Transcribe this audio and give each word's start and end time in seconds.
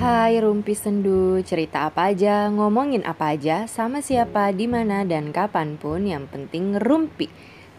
Hai 0.00 0.40
Rumpi 0.40 0.72
Sendu, 0.72 1.44
cerita 1.44 1.84
apa 1.84 2.08
aja, 2.08 2.48
ngomongin 2.48 3.04
apa 3.04 3.36
aja, 3.36 3.68
sama 3.68 4.00
siapa, 4.00 4.48
di 4.48 4.64
mana 4.64 5.04
dan 5.04 5.28
kapan 5.28 5.76
pun 5.76 6.08
yang 6.08 6.24
penting 6.24 6.80
rumpi. 6.80 7.28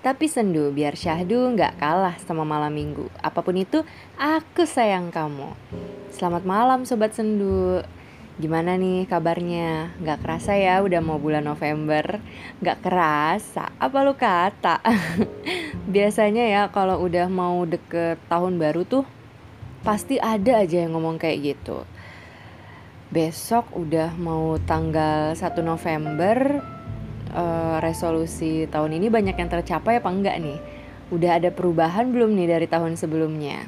Tapi 0.05 0.29
sendu 0.29 0.69
biar 0.69 0.94
syahdu 0.94 1.49
nggak 1.57 1.81
kalah 1.81 2.13
sama 2.21 2.46
malam 2.46 2.78
minggu. 2.78 3.10
Apa 3.26 3.42
pun 3.42 3.57
itu, 3.57 3.81
aku 4.21 4.69
sayang 4.69 5.10
kamu. 5.10 5.49
Selamat 6.13 6.46
malam 6.46 6.85
sobat 6.85 7.17
sendu. 7.17 7.81
Gimana 8.38 8.78
nih 8.78 9.10
kabarnya? 9.10 9.97
Nggak 9.97 10.22
kerasa 10.22 10.53
ya 10.53 10.85
udah 10.85 11.01
mau 11.01 11.17
bulan 11.17 11.42
November? 11.42 12.22
Nggak 12.62 12.85
kerasa? 12.85 13.74
Apa 13.81 13.97
lu 14.06 14.13
kata? 14.13 14.78
Biasanya 15.97 16.45
ya 16.45 16.62
kalau 16.70 17.02
udah 17.02 17.26
mau 17.34 17.66
deket 17.66 18.22
tahun 18.30 18.62
baru 18.62 18.85
tuh 18.85 19.09
pasti 19.81 20.22
ada 20.22 20.62
aja 20.62 20.85
yang 20.85 20.94
ngomong 20.94 21.17
kayak 21.17 21.58
gitu 21.58 21.81
besok 23.12 23.68
udah 23.76 24.16
mau 24.16 24.56
tanggal 24.64 25.36
1 25.36 25.44
November 25.60 26.64
uh, 27.36 27.78
resolusi 27.84 28.72
tahun 28.72 28.96
ini 28.96 29.12
banyak 29.12 29.36
yang 29.36 29.52
tercapai 29.52 30.00
apa 30.00 30.08
enggak 30.08 30.40
nih? 30.40 30.60
Udah 31.12 31.44
ada 31.44 31.52
perubahan 31.52 32.16
belum 32.16 32.32
nih 32.40 32.56
dari 32.56 32.68
tahun 32.72 32.96
sebelumnya? 32.96 33.68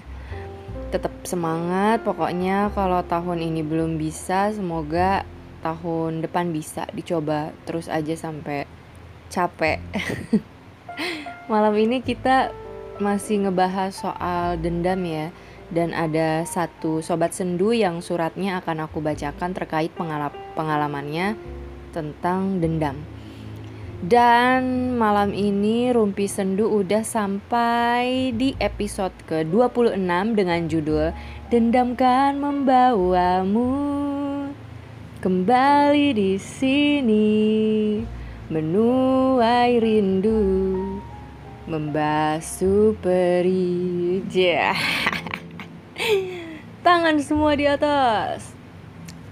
Tetap 0.95 1.27
semangat 1.27 2.07
pokoknya 2.07 2.71
kalau 2.71 3.03
tahun 3.03 3.43
ini 3.43 3.67
belum 3.67 3.99
bisa 3.99 4.55
semoga 4.55 5.27
tahun 5.59 6.23
depan 6.23 6.55
bisa 6.55 6.87
dicoba 6.95 7.51
terus 7.67 7.91
aja 7.91 8.15
sampai 8.15 8.63
capek. 9.27 9.83
Malam 11.51 11.75
ini 11.75 11.99
kita 11.99 12.55
masih 13.03 13.43
ngebahas 13.43 13.91
soal 13.91 14.55
dendam 14.55 15.03
ya 15.03 15.35
dan 15.73 15.89
ada 15.91 16.45
satu 16.45 17.01
sobat 17.01 17.33
sendu 17.33 17.73
yang 17.73 17.99
suratnya 17.99 18.61
akan 18.61 18.85
aku 18.85 19.01
bacakan 19.01 19.57
terkait 19.57 19.89
pengalamannya 20.53 21.35
tentang 21.89 22.61
dendam. 22.61 23.01
Dan 24.03 24.93
malam 24.99 25.31
ini 25.31 25.87
Rumpi 25.95 26.27
Sendu 26.27 26.67
udah 26.67 27.07
sampai 27.07 28.35
di 28.35 28.51
episode 28.59 29.15
ke-26 29.31 30.35
dengan 30.35 30.67
judul 30.67 31.15
Dendamkan 31.47 32.35
membawamu 32.35 33.71
kembali 35.23 36.07
di 36.11 36.35
sini 36.35 37.31
menuai 38.51 39.79
rindu 39.79 40.43
membasuh 41.63 42.99
peri. 42.99 43.79
Yeah. 44.33 45.32
Tangan 46.83 47.15
semua 47.23 47.55
di 47.55 47.63
atas. 47.63 48.51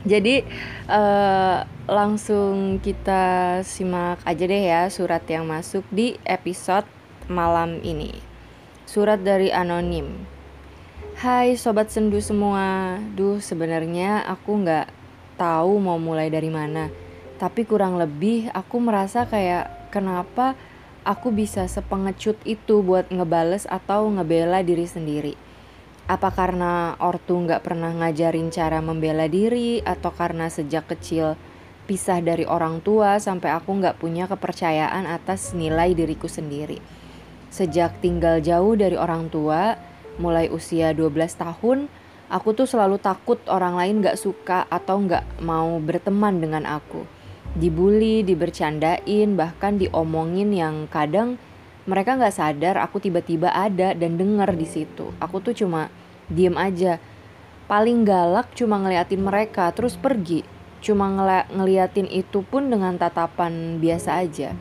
Jadi 0.07 0.41
uh, 0.87 1.61
langsung 1.85 2.79
kita 2.81 3.59
simak 3.61 4.23
aja 4.25 4.43
deh 4.47 4.63
ya 4.65 4.81
surat 4.87 5.21
yang 5.27 5.45
masuk 5.45 5.83
di 5.91 6.17
episode 6.25 6.87
malam 7.27 7.83
ini. 7.83 8.15
Surat 8.87 9.21
dari 9.21 9.53
anonim. 9.53 10.25
Hai 11.21 11.53
sobat 11.53 11.93
sendu 11.93 12.17
semua, 12.17 12.97
duh 13.13 13.37
sebenarnya 13.37 14.25
aku 14.25 14.65
nggak 14.65 14.89
tahu 15.37 15.77
mau 15.77 16.01
mulai 16.01 16.33
dari 16.33 16.49
mana. 16.49 16.89
Tapi 17.37 17.67
kurang 17.67 17.99
lebih 18.01 18.49
aku 18.57 18.81
merasa 18.81 19.29
kayak 19.29 19.93
kenapa 19.93 20.57
aku 21.05 21.29
bisa 21.29 21.67
sepengecut 21.69 22.41
itu 22.41 22.81
buat 22.81 23.11
ngebales 23.13 23.69
atau 23.69 24.09
ngebela 24.09 24.65
diri 24.65 24.89
sendiri 24.89 25.50
apa 26.09 26.29
karena 26.33 26.97
ortu 26.97 27.37
nggak 27.37 27.61
pernah 27.65 27.93
ngajarin 27.93 28.49
cara 28.49 28.81
membela 28.81 29.29
diri 29.29 29.81
atau 29.85 30.09
karena 30.13 30.49
sejak 30.49 30.89
kecil 30.89 31.37
pisah 31.85 32.23
dari 32.23 32.47
orang 32.47 32.79
tua 32.79 33.19
sampai 33.19 33.51
aku 33.51 33.75
nggak 33.81 33.99
punya 33.99 34.29
kepercayaan 34.29 35.09
atas 35.09 35.51
nilai 35.51 35.91
diriku 35.91 36.31
sendiri. 36.31 36.79
Sejak 37.51 37.99
tinggal 37.99 38.39
jauh 38.39 38.79
dari 38.79 38.95
orang 38.95 39.27
tua, 39.27 39.75
mulai 40.15 40.47
usia 40.47 40.95
12 40.95 41.35
tahun, 41.35 41.91
aku 42.31 42.55
tuh 42.55 42.63
selalu 42.63 42.95
takut 42.95 43.43
orang 43.51 43.75
lain 43.75 43.99
gak 43.99 44.15
suka 44.15 44.63
atau 44.71 45.03
gak 45.03 45.27
mau 45.43 45.75
berteman 45.83 46.39
dengan 46.39 46.63
aku. 46.63 47.03
Dibully, 47.59 48.23
dibercandain, 48.23 49.35
bahkan 49.35 49.75
diomongin 49.75 50.55
yang 50.55 50.87
kadang 50.87 51.35
mereka 51.89 52.13
gak 52.13 52.35
sadar 52.35 52.77
aku 52.77 53.01
tiba-tiba 53.01 53.49
ada 53.49 53.97
dan 53.97 54.17
denger 54.17 54.53
di 54.53 54.67
situ. 54.69 55.09
Aku 55.17 55.41
tuh 55.41 55.57
cuma 55.57 55.89
diem 56.29 56.53
aja. 56.53 57.01
Paling 57.65 58.05
galak 58.05 58.53
cuma 58.53 58.77
ngeliatin 58.77 59.23
mereka 59.23 59.71
terus 59.73 59.97
pergi. 59.97 60.45
Cuma 60.81 61.09
ngel 61.13 61.49
ngeliatin 61.53 62.09
itu 62.09 62.41
pun 62.45 62.69
dengan 62.69 62.97
tatapan 62.97 63.77
biasa 63.81 64.21
aja. 64.21 64.53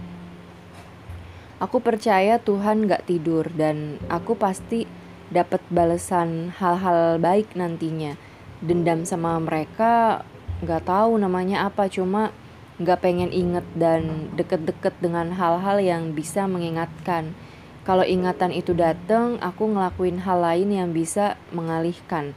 Aku 1.61 1.85
percaya 1.85 2.41
Tuhan 2.41 2.89
gak 2.89 3.05
tidur 3.05 3.45
dan 3.53 4.01
aku 4.09 4.33
pasti 4.33 4.89
dapat 5.29 5.61
balasan 5.69 6.57
hal-hal 6.57 7.21
baik 7.21 7.53
nantinya. 7.53 8.17
Dendam 8.65 9.05
sama 9.05 9.37
mereka 9.37 10.25
gak 10.65 10.89
tahu 10.89 11.21
namanya 11.21 11.69
apa 11.69 11.89
cuma 11.93 12.33
gak 12.81 13.05
pengen 13.05 13.31
inget 13.31 13.65
dan 13.77 14.33
deket-deket 14.35 14.97
dengan 15.05 15.37
hal-hal 15.37 15.79
yang 15.79 16.17
bisa 16.17 16.49
mengingatkan 16.49 17.37
kalau 17.81 18.05
ingatan 18.05 18.53
itu 18.53 18.77
datang, 18.77 19.41
aku 19.41 19.73
ngelakuin 19.73 20.21
hal 20.21 20.45
lain 20.45 20.69
yang 20.69 20.93
bisa 20.93 21.41
mengalihkan. 21.49 22.37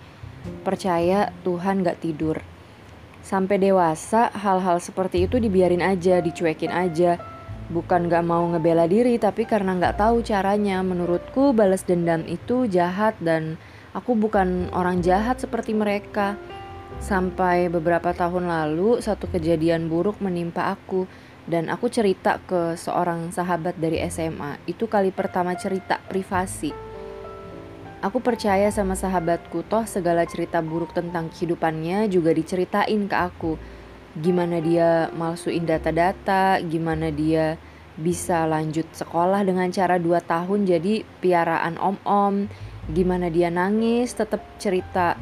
Percaya 0.64 1.36
Tuhan 1.44 1.84
gak 1.84 2.00
tidur. 2.00 2.40
Sampai 3.22 3.60
dewasa, 3.60 4.32
hal-hal 4.32 4.80
seperti 4.80 5.28
itu 5.28 5.44
dibiarin 5.44 5.84
aja, 5.84 6.24
dicuekin 6.24 6.72
aja. 6.72 7.20
Bukan 7.68 8.08
gak 8.08 8.24
mau 8.24 8.48
ngebela 8.56 8.88
diri, 8.88 9.20
tapi 9.20 9.44
karena 9.44 9.76
gak 9.76 10.00
tahu 10.00 10.24
caranya. 10.24 10.80
Menurutku 10.80 11.52
balas 11.52 11.84
dendam 11.84 12.24
itu 12.24 12.64
jahat 12.72 13.20
dan 13.20 13.60
aku 13.92 14.16
bukan 14.16 14.72
orang 14.72 15.04
jahat 15.04 15.44
seperti 15.44 15.76
mereka. 15.76 16.40
Sampai 17.00 17.72
beberapa 17.72 18.12
tahun 18.12 18.50
lalu, 18.50 19.02
satu 19.02 19.30
kejadian 19.32 19.88
buruk 19.88 20.20
menimpa 20.20 20.74
aku 20.74 21.08
dan 21.48 21.68
aku 21.68 21.92
cerita 21.92 22.40
ke 22.44 22.76
seorang 22.80 23.32
sahabat 23.32 23.76
dari 23.80 24.00
SMA. 24.08 24.60
Itu 24.68 24.88
kali 24.88 25.12
pertama 25.12 25.56
cerita 25.56 26.00
privasi. 26.08 26.72
Aku 28.04 28.20
percaya 28.20 28.68
sama 28.68 29.00
sahabatku, 29.00 29.64
toh 29.64 29.88
segala 29.88 30.28
cerita 30.28 30.60
buruk 30.60 30.92
tentang 30.92 31.32
kehidupannya 31.32 32.12
juga 32.12 32.36
diceritain 32.36 33.08
ke 33.08 33.16
aku. 33.16 33.56
Gimana 34.20 34.60
dia 34.60 35.08
malsuin 35.16 35.64
data-data, 35.64 36.60
gimana 36.62 37.10
dia 37.16 37.56
bisa 37.96 38.44
lanjut 38.44 38.90
sekolah 38.92 39.48
dengan 39.48 39.72
cara 39.72 40.02
2 40.02 40.20
tahun 40.20 40.66
jadi 40.68 41.08
piaraan 41.24 41.80
om-om, 41.80 42.52
gimana 42.92 43.32
dia 43.32 43.48
nangis 43.48 44.12
tetap 44.18 44.44
cerita 44.60 45.16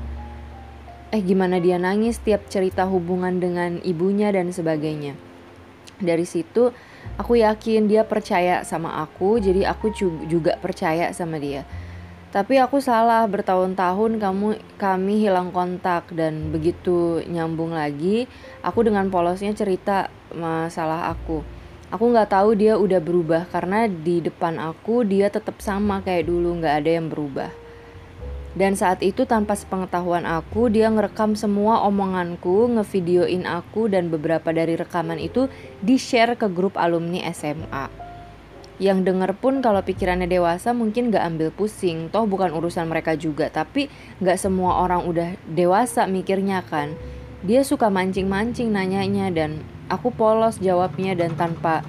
eh 1.12 1.20
gimana 1.20 1.60
dia 1.60 1.76
nangis 1.76 2.24
tiap 2.24 2.48
cerita 2.48 2.88
hubungan 2.88 3.36
dengan 3.44 3.84
ibunya 3.84 4.32
dan 4.32 4.48
sebagainya. 4.56 5.20
Dari 6.00 6.24
situ 6.24 6.72
aku 7.20 7.36
yakin 7.36 7.92
dia 7.92 8.08
percaya 8.08 8.64
sama 8.64 9.04
aku 9.04 9.44
jadi 9.44 9.68
aku 9.68 9.92
juga 10.32 10.56
percaya 10.64 11.12
sama 11.12 11.36
dia. 11.36 11.68
Tapi 12.32 12.64
aku 12.64 12.80
salah 12.80 13.28
bertahun-tahun 13.28 14.24
kamu 14.24 14.48
kami 14.80 15.20
hilang 15.20 15.52
kontak 15.52 16.08
dan 16.16 16.48
begitu 16.48 17.20
nyambung 17.28 17.76
lagi 17.76 18.32
aku 18.64 18.88
dengan 18.88 19.12
polosnya 19.12 19.52
cerita 19.52 20.08
masalah 20.32 21.12
aku. 21.12 21.44
Aku 21.92 22.08
nggak 22.08 22.32
tahu 22.32 22.56
dia 22.56 22.80
udah 22.80 23.04
berubah 23.04 23.52
karena 23.52 23.84
di 23.92 24.24
depan 24.24 24.64
aku 24.64 25.04
dia 25.04 25.28
tetap 25.28 25.60
sama 25.60 26.00
kayak 26.00 26.32
dulu 26.32 26.56
nggak 26.64 26.76
ada 26.88 26.92
yang 27.04 27.12
berubah 27.12 27.61
dan 28.52 28.76
saat 28.76 29.00
itu 29.00 29.24
tanpa 29.24 29.56
sepengetahuan 29.56 30.28
aku, 30.28 30.68
dia 30.68 30.92
ngerekam 30.92 31.40
semua 31.40 31.88
omonganku, 31.88 32.68
ngevideoin 32.68 33.48
aku 33.48 33.88
dan 33.88 34.12
beberapa 34.12 34.52
dari 34.52 34.76
rekaman 34.76 35.24
itu 35.24 35.48
di-share 35.80 36.36
ke 36.36 36.52
grup 36.52 36.76
alumni 36.76 37.24
SMA. 37.32 37.88
Yang 38.82 39.08
denger 39.08 39.32
pun 39.40 39.64
kalau 39.64 39.80
pikirannya 39.86 40.28
dewasa 40.28 40.76
mungkin 40.76 41.16
gak 41.16 41.24
ambil 41.32 41.50
pusing, 41.56 42.12
toh 42.12 42.28
bukan 42.28 42.52
urusan 42.52 42.92
mereka 42.92 43.16
juga. 43.16 43.48
Tapi 43.48 43.88
gak 44.20 44.42
semua 44.42 44.84
orang 44.84 45.08
udah 45.08 45.38
dewasa 45.48 46.04
mikirnya 46.10 46.66
kan. 46.68 46.98
Dia 47.48 47.64
suka 47.64 47.88
mancing-mancing 47.88 48.74
nanyanya 48.74 49.32
dan 49.32 49.64
aku 49.88 50.12
polos 50.12 50.60
jawabnya 50.60 51.16
dan 51.16 51.40
tanpa 51.40 51.88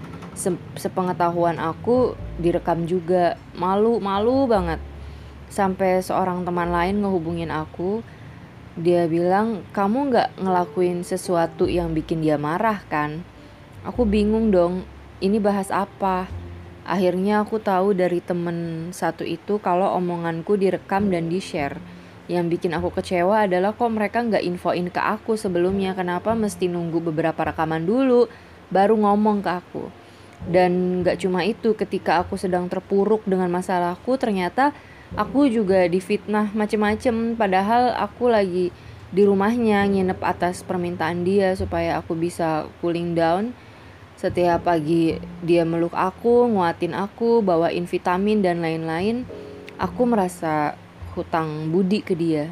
sepengetahuan 0.79 1.59
aku 1.59 2.15
direkam 2.39 2.85
juga. 2.87 3.41
Malu, 3.57 3.99
malu 3.99 4.45
banget 4.45 4.92
sampai 5.53 6.01
seorang 6.01 6.49
teman 6.49 6.73
lain 6.73 7.05
ngehubungin 7.05 7.53
aku 7.53 8.01
dia 8.73 9.05
bilang 9.05 9.69
kamu 9.77 10.09
nggak 10.09 10.29
ngelakuin 10.41 11.05
sesuatu 11.05 11.69
yang 11.69 11.93
bikin 11.93 12.25
dia 12.25 12.41
marah 12.41 12.81
kan? 12.89 13.21
Aku 13.85 14.09
bingung 14.09 14.49
dong 14.49 14.89
ini 15.21 15.37
bahas 15.37 15.69
apa? 15.69 16.25
Akhirnya 16.89 17.45
aku 17.45 17.61
tahu 17.61 17.93
dari 17.93 18.25
temen 18.25 18.91
satu 18.97 19.23
itu 19.29 19.61
kalau 19.61 19.93
omonganku 20.01 20.57
direkam 20.57 21.13
dan 21.13 21.29
di 21.29 21.39
share 21.39 21.77
yang 22.33 22.49
bikin 22.49 22.73
aku 22.73 22.89
kecewa 22.95 23.45
adalah 23.45 23.77
kok 23.77 23.93
mereka 23.93 24.25
nggak 24.25 24.41
infoin 24.41 24.89
ke 24.89 24.99
aku 24.99 25.37
sebelumnya 25.37 25.93
kenapa 25.93 26.33
mesti 26.33 26.67
nunggu 26.67 27.05
beberapa 27.13 27.45
rekaman 27.45 27.85
dulu 27.85 28.27
baru 28.73 28.97
ngomong 28.97 29.45
ke 29.45 29.51
aku. 29.53 29.85
Dan 30.49 31.05
nggak 31.05 31.23
cuma 31.23 31.45
itu 31.47 31.77
ketika 31.77 32.25
aku 32.25 32.35
sedang 32.41 32.67
terpuruk 32.67 33.23
dengan 33.29 33.53
masalahku 33.53 34.17
ternyata 34.19 34.75
aku 35.13 35.49
juga 35.53 35.85
difitnah 35.89 36.53
macem-macem 36.57 37.37
padahal 37.37 37.93
aku 37.97 38.33
lagi 38.33 38.73
di 39.13 39.23
rumahnya 39.29 39.85
nginep 39.85 40.21
atas 40.25 40.65
permintaan 40.65 41.21
dia 41.21 41.53
supaya 41.53 42.01
aku 42.01 42.17
bisa 42.17 42.65
cooling 42.81 43.13
down. 43.13 43.53
Setiap 44.17 44.71
pagi 44.71 45.19
dia 45.45 45.67
meluk 45.69 45.93
aku 45.93 46.49
nguatin 46.49 46.97
aku 46.97 47.45
bawain 47.45 47.85
vitamin 47.85 48.41
dan 48.41 48.65
lain-lain 48.65 49.29
aku 49.77 50.09
merasa 50.09 50.79
hutang 51.13 51.69
budi 51.69 52.01
ke 52.01 52.17
dia. 52.17 52.49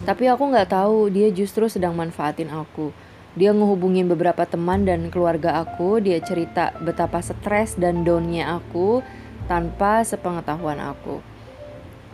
Tapi 0.00 0.24
aku 0.32 0.48
nggak 0.48 0.72
tahu 0.72 1.12
dia 1.12 1.28
justru 1.28 1.68
sedang 1.68 1.92
manfaatin 1.92 2.48
aku. 2.48 2.88
Dia 3.36 3.52
ngehubungin 3.52 4.08
beberapa 4.08 4.48
teman 4.48 4.88
dan 4.88 5.12
keluarga 5.12 5.60
aku 5.60 6.00
dia 6.00 6.16
cerita 6.24 6.72
betapa 6.80 7.20
stres 7.20 7.76
dan 7.76 8.02
downnya 8.02 8.56
aku 8.56 9.04
tanpa 9.50 10.06
sepengetahuan 10.06 10.78
aku 10.78 11.18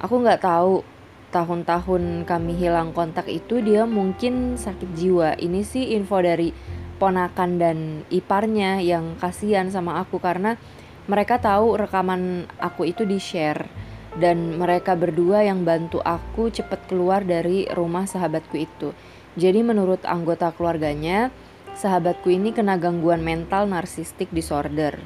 aku 0.00 0.14
nggak 0.24 0.40
tahu 0.40 0.84
tahun-tahun 1.32 2.24
kami 2.24 2.56
hilang 2.56 2.96
kontak 2.96 3.28
itu 3.28 3.60
dia 3.60 3.84
mungkin 3.84 4.56
sakit 4.56 4.90
jiwa. 4.96 5.36
Ini 5.36 5.60
sih 5.66 5.92
info 5.92 6.22
dari 6.22 6.54
ponakan 6.96 7.60
dan 7.60 7.78
iparnya 8.08 8.80
yang 8.80 9.20
kasihan 9.20 9.68
sama 9.68 10.00
aku 10.00 10.16
karena 10.16 10.56
mereka 11.04 11.36
tahu 11.36 11.76
rekaman 11.76 12.48
aku 12.56 12.88
itu 12.88 13.04
di-share 13.04 13.68
dan 14.16 14.56
mereka 14.56 14.96
berdua 14.96 15.44
yang 15.44 15.60
bantu 15.60 16.00
aku 16.00 16.48
cepet 16.48 16.88
keluar 16.88 17.20
dari 17.20 17.68
rumah 17.68 18.08
sahabatku 18.08 18.56
itu. 18.56 18.96
Jadi 19.36 19.60
menurut 19.60 20.00
anggota 20.08 20.48
keluarganya, 20.56 21.28
sahabatku 21.76 22.32
ini 22.32 22.56
kena 22.56 22.80
gangguan 22.80 23.20
mental 23.20 23.68
narsistik 23.68 24.32
disorder 24.32 24.96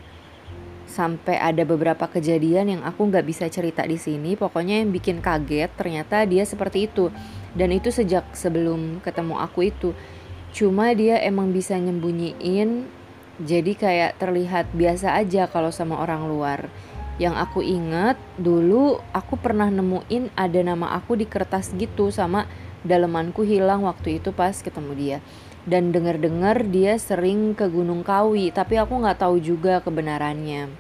sampai 0.91 1.39
ada 1.39 1.63
beberapa 1.63 2.11
kejadian 2.11 2.75
yang 2.77 2.83
aku 2.83 3.07
nggak 3.07 3.23
bisa 3.23 3.47
cerita 3.47 3.87
di 3.87 3.95
sini. 3.95 4.35
Pokoknya 4.35 4.83
yang 4.83 4.91
bikin 4.91 5.23
kaget 5.23 5.71
ternyata 5.79 6.27
dia 6.27 6.43
seperti 6.43 6.91
itu. 6.91 7.15
Dan 7.55 7.71
itu 7.71 7.95
sejak 7.95 8.27
sebelum 8.35 8.99
ketemu 9.01 9.39
aku 9.39 9.71
itu. 9.71 9.95
Cuma 10.51 10.91
dia 10.93 11.23
emang 11.23 11.55
bisa 11.55 11.79
nyembunyiin 11.79 12.91
jadi 13.41 13.73
kayak 13.73 14.19
terlihat 14.19 14.75
biasa 14.75 15.15
aja 15.15 15.47
kalau 15.47 15.71
sama 15.71 16.03
orang 16.03 16.27
luar. 16.27 16.67
Yang 17.23 17.35
aku 17.39 17.61
inget 17.63 18.19
dulu 18.35 18.99
aku 19.15 19.39
pernah 19.39 19.71
nemuin 19.71 20.35
ada 20.35 20.61
nama 20.67 20.99
aku 20.99 21.15
di 21.15 21.25
kertas 21.31 21.71
gitu 21.79 22.11
sama 22.11 22.51
dalemanku 22.83 23.47
hilang 23.47 23.87
waktu 23.87 24.19
itu 24.19 24.33
pas 24.33 24.57
ketemu 24.57 24.93
dia 24.97 25.19
dan 25.69 25.93
dengar-dengar 25.93 26.65
dia 26.65 26.97
sering 26.97 27.53
ke 27.53 27.69
Gunung 27.69 28.01
Kawi, 28.01 28.49
tapi 28.49 28.81
aku 28.81 28.97
nggak 28.97 29.21
tahu 29.21 29.37
juga 29.41 29.85
kebenarannya. 29.85 30.73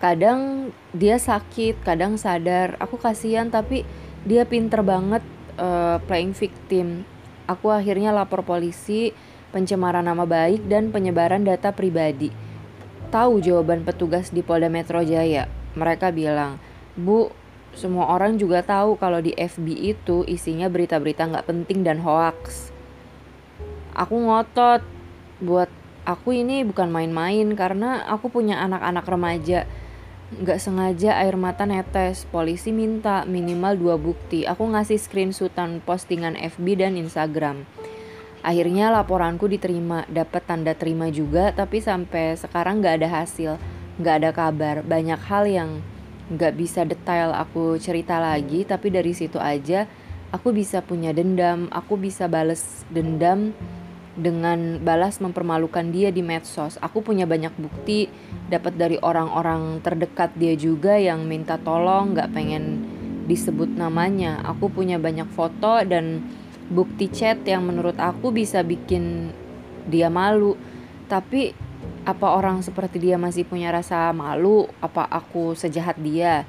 Kadang 0.00 0.72
dia 0.92 1.16
sakit, 1.16 1.80
kadang 1.84 2.16
sadar. 2.16 2.76
Aku 2.80 2.96
kasihan, 3.00 3.48
tapi 3.48 3.84
dia 4.24 4.44
pinter 4.48 4.80
banget 4.80 5.24
uh, 5.56 6.00
playing 6.04 6.32
victim. 6.32 7.08
Aku 7.44 7.68
akhirnya 7.68 8.12
lapor 8.12 8.44
polisi, 8.44 9.12
pencemaran 9.52 10.04
nama 10.08 10.24
baik 10.24 10.64
dan 10.68 10.88
penyebaran 10.88 11.44
data 11.44 11.72
pribadi. 11.72 12.32
Tahu 13.12 13.44
jawaban 13.44 13.84
petugas 13.84 14.32
di 14.32 14.40
Polda 14.40 14.72
Metro 14.72 15.04
Jaya. 15.04 15.46
Mereka 15.76 16.10
bilang, 16.10 16.56
Bu, 16.96 17.30
semua 17.76 18.08
orang 18.10 18.40
juga 18.40 18.64
tahu 18.64 18.96
kalau 18.96 19.20
di 19.20 19.36
FB 19.36 19.66
itu 19.78 20.22
isinya 20.26 20.66
berita-berita 20.70 21.26
nggak 21.26 21.46
penting 21.46 21.82
dan 21.82 22.02
hoax 22.02 22.73
aku 23.94 24.14
ngotot 24.18 24.82
buat 25.38 25.70
aku 26.04 26.36
ini 26.36 26.62
bukan 26.62 26.92
main-main 26.92 27.48
karena 27.56 28.04
aku 28.06 28.28
punya 28.28 28.60
anak-anak 28.60 29.06
remaja. 29.08 29.60
Nggak 30.34 30.58
sengaja 30.58 31.20
air 31.20 31.38
mata 31.38 31.64
netes 31.64 32.26
polisi 32.28 32.74
minta 32.74 33.22
minimal 33.24 33.78
dua 33.78 33.96
bukti. 33.96 34.44
Aku 34.44 34.66
ngasih 34.66 34.98
screenshotan 34.98 35.78
postingan 35.80 36.34
FB 36.34 36.66
dan 36.80 36.98
Instagram. 36.98 37.64
Akhirnya 38.44 38.92
laporanku 38.92 39.48
diterima 39.48 40.04
dapat 40.04 40.44
tanda 40.44 40.76
terima 40.76 41.08
juga 41.08 41.48
tapi 41.56 41.80
sampai 41.80 42.36
sekarang 42.36 42.84
nggak 42.84 42.94
ada 43.00 43.08
hasil 43.22 43.56
nggak 43.96 44.14
ada 44.20 44.30
kabar. 44.36 44.76
Banyak 44.84 45.20
hal 45.24 45.44
yang 45.48 45.70
nggak 46.34 46.56
bisa 46.56 46.88
detail 46.88 47.36
aku 47.36 47.76
cerita 47.76 48.16
lagi 48.16 48.64
tapi 48.64 48.88
dari 48.88 49.12
situ 49.12 49.36
aja 49.36 49.84
aku 50.32 50.56
bisa 50.56 50.80
punya 50.80 51.12
dendam 51.12 51.68
aku 51.68 52.00
bisa 52.00 52.24
bales 52.32 52.88
dendam 52.88 53.52
dengan 54.14 54.78
balas 54.78 55.18
mempermalukan 55.18 55.90
dia 55.90 56.14
di 56.14 56.22
medsos. 56.22 56.78
Aku 56.78 57.02
punya 57.02 57.26
banyak 57.26 57.50
bukti 57.58 58.06
dapat 58.46 58.78
dari 58.78 58.96
orang-orang 59.02 59.82
terdekat 59.82 60.34
dia 60.38 60.54
juga 60.54 60.94
yang 60.94 61.26
minta 61.26 61.58
tolong, 61.58 62.14
nggak 62.14 62.30
pengen 62.30 62.86
disebut 63.26 63.74
namanya. 63.74 64.38
Aku 64.46 64.70
punya 64.70 65.02
banyak 65.02 65.26
foto 65.34 65.82
dan 65.82 66.22
bukti 66.70 67.10
chat 67.10 67.42
yang 67.44 67.66
menurut 67.66 67.98
aku 67.98 68.30
bisa 68.30 68.62
bikin 68.62 69.34
dia 69.90 70.08
malu. 70.08 70.54
Tapi 71.10 71.52
apa 72.04 72.36
orang 72.36 72.60
seperti 72.60 73.00
dia 73.00 73.16
masih 73.18 73.44
punya 73.44 73.74
rasa 73.74 74.14
malu? 74.14 74.70
Apa 74.78 75.04
aku 75.10 75.58
sejahat 75.58 75.98
dia? 76.00 76.46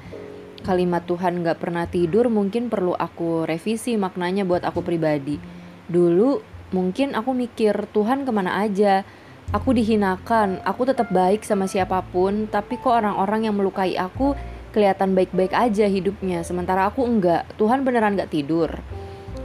Kalimat 0.64 1.06
Tuhan 1.06 1.46
gak 1.46 1.62
pernah 1.62 1.86
tidur 1.86 2.26
mungkin 2.26 2.66
perlu 2.66 2.96
aku 2.96 3.46
revisi 3.46 3.94
maknanya 3.94 4.42
buat 4.42 4.66
aku 4.66 4.82
pribadi. 4.82 5.38
Dulu 5.86 6.55
mungkin 6.74 7.14
aku 7.14 7.34
mikir 7.34 7.86
Tuhan 7.90 8.26
ke 8.26 8.30
mana 8.34 8.62
aja? 8.62 9.06
Aku 9.54 9.70
dihinakan 9.70 10.58
aku 10.66 10.90
tetap 10.90 11.14
baik 11.14 11.46
sama 11.46 11.70
siapa 11.70 12.02
pun 12.10 12.50
tapi 12.50 12.82
kok 12.82 12.90
orang-orang 12.90 13.46
yang 13.46 13.54
melukai 13.54 13.94
aku 13.94 14.34
kelihatan 14.74 15.14
baik-baik 15.14 15.54
aja 15.54 15.86
hidupnya 15.86 16.42
sementara 16.42 16.90
aku 16.90 17.06
enggak. 17.06 17.46
Tuhan 17.54 17.86
beneran 17.86 18.18
gak 18.18 18.34
tidur. 18.34 18.74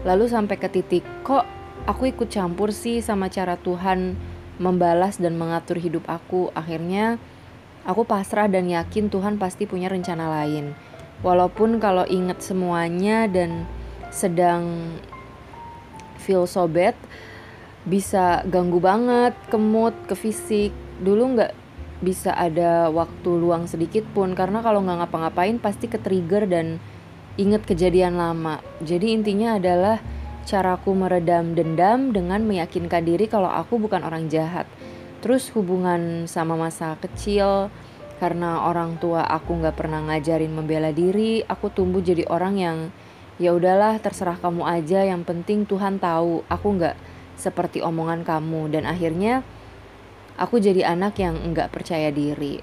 Lalu 0.01 0.25
sampai 0.25 0.57
ke 0.57 0.67
titik 0.67 1.05
kok 1.21 1.45
aku 1.85 2.09
ikut 2.09 2.33
campur 2.33 2.73
sih 2.73 2.99
sama 3.05 3.29
cara 3.29 3.55
Tuhan 3.61 4.17
membalas 4.57 5.21
dan 5.21 5.37
mengatur 5.37 5.77
hidup 5.77 6.09
aku? 6.09 6.49
Akhirnya 6.57 7.21
aku 7.85 8.05
pasrah 8.05 8.49
dan 8.49 8.69
yakin 8.69 9.09
Tuhan 9.09 9.37
pasti 9.37 9.69
punya 9.69 9.89
rencana 9.89 10.29
lain. 10.41 10.73
Walaupun 11.21 11.77
kalau 11.77 12.05
inget 12.09 12.41
semuanya 12.41 13.29
dan 13.29 13.69
sedang 14.09 14.97
feel 16.21 16.45
so 16.45 16.69
bad 16.69 16.93
bisa 17.81 18.45
ganggu 18.45 18.77
banget 18.77 19.33
ke 19.49 19.57
mood 19.57 19.97
ke 20.05 20.13
fisik. 20.13 20.69
Dulu 21.01 21.33
nggak 21.37 21.53
bisa 22.01 22.33
ada 22.33 22.89
waktu 22.93 23.29
luang 23.29 23.65
sedikit 23.65 24.05
pun 24.13 24.37
karena 24.37 24.61
kalau 24.61 24.81
nggak 24.85 25.05
ngapa-ngapain 25.05 25.57
pasti 25.57 25.89
ke 25.89 25.97
trigger 25.97 26.45
dan 26.45 26.77
inget 27.41 27.65
kejadian 27.65 28.21
lama. 28.21 28.61
Jadi 28.85 29.17
intinya 29.17 29.57
adalah 29.57 29.97
caraku 30.45 30.93
meredam 30.93 31.53
dendam 31.53 32.13
dengan 32.13 32.41
meyakinkan 32.45 33.05
diri 33.05 33.25
kalau 33.25 33.49
aku 33.49 33.81
bukan 33.81 34.05
orang 34.05 34.29
jahat. 34.29 34.69
Terus 35.21 35.53
hubungan 35.53 36.25
sama 36.25 36.57
masa 36.57 36.97
kecil 36.97 37.69
karena 38.21 38.69
orang 38.69 39.01
tua 39.01 39.25
aku 39.25 39.57
nggak 39.57 39.77
pernah 39.77 40.05
ngajarin 40.05 40.53
membela 40.53 40.93
diri 40.93 41.41
aku 41.41 41.73
tumbuh 41.73 42.05
jadi 42.05 42.29
orang 42.29 42.55
yang 42.57 42.77
ya 43.41 43.57
udahlah 43.57 43.97
terserah 43.97 44.37
kamu 44.37 44.61
aja 44.69 45.01
yang 45.01 45.25
penting 45.25 45.65
Tuhan 45.65 45.97
tahu 45.97 46.45
aku 46.45 46.67
nggak 46.77 46.93
seperti 47.41 47.81
omongan 47.81 48.21
kamu 48.21 48.69
dan 48.69 48.85
akhirnya 48.85 49.41
aku 50.37 50.61
jadi 50.61 50.93
anak 50.93 51.17
yang 51.17 51.33
nggak 51.49 51.73
percaya 51.73 52.13
diri 52.13 52.61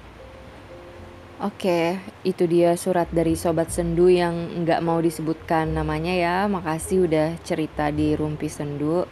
Oke, 1.39 1.95
itu 2.27 2.43
dia 2.51 2.75
surat 2.75 3.07
dari 3.15 3.31
Sobat 3.39 3.71
Sendu 3.71 4.11
yang 4.11 4.59
nggak 4.67 4.83
mau 4.83 4.99
disebutkan 4.99 5.71
namanya 5.71 6.11
ya. 6.11 6.35
Makasih 6.51 7.07
udah 7.07 7.39
cerita 7.47 7.95
di 7.95 8.11
Rumpi 8.11 8.51
Sendu. 8.51 9.07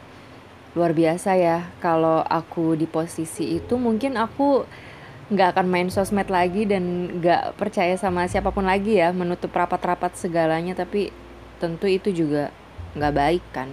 Luar 0.76 0.92
biasa 0.92 1.40
ya, 1.40 1.72
kalau 1.80 2.20
aku 2.28 2.76
di 2.76 2.84
posisi 2.84 3.56
itu 3.56 3.80
mungkin 3.80 4.20
aku 4.20 4.68
nggak 5.32 5.56
akan 5.56 5.68
main 5.72 5.88
sosmed 5.88 6.28
lagi 6.28 6.68
dan 6.68 7.16
nggak 7.24 7.56
percaya 7.56 7.96
sama 7.96 8.28
siapa 8.28 8.52
pun 8.52 8.68
lagi 8.68 9.00
ya, 9.00 9.16
menutup 9.16 9.56
rapat-rapat 9.56 10.20
segalanya. 10.20 10.76
Tapi 10.76 11.16
tentu 11.58 11.90
itu 11.90 12.14
juga 12.14 12.54
nggak 12.98 13.14
baik 13.14 13.46
kan? 13.54 13.70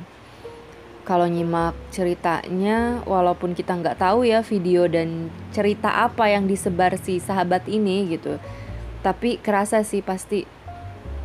Kalau 1.05 1.29
nyimak 1.29 1.77
ceritanya 1.93 3.05
walaupun 3.05 3.53
kita 3.53 3.77
nggak 3.77 4.01
tahu 4.01 4.25
ya 4.25 4.41
video 4.41 4.89
dan 4.89 5.29
cerita 5.53 6.01
apa 6.01 6.33
yang 6.33 6.49
disebar 6.49 6.97
si 6.97 7.21
sahabat 7.21 7.69
ini 7.69 8.09
gitu. 8.09 8.41
Tapi 9.05 9.37
kerasa 9.37 9.85
sih 9.85 10.01
pasti 10.01 10.49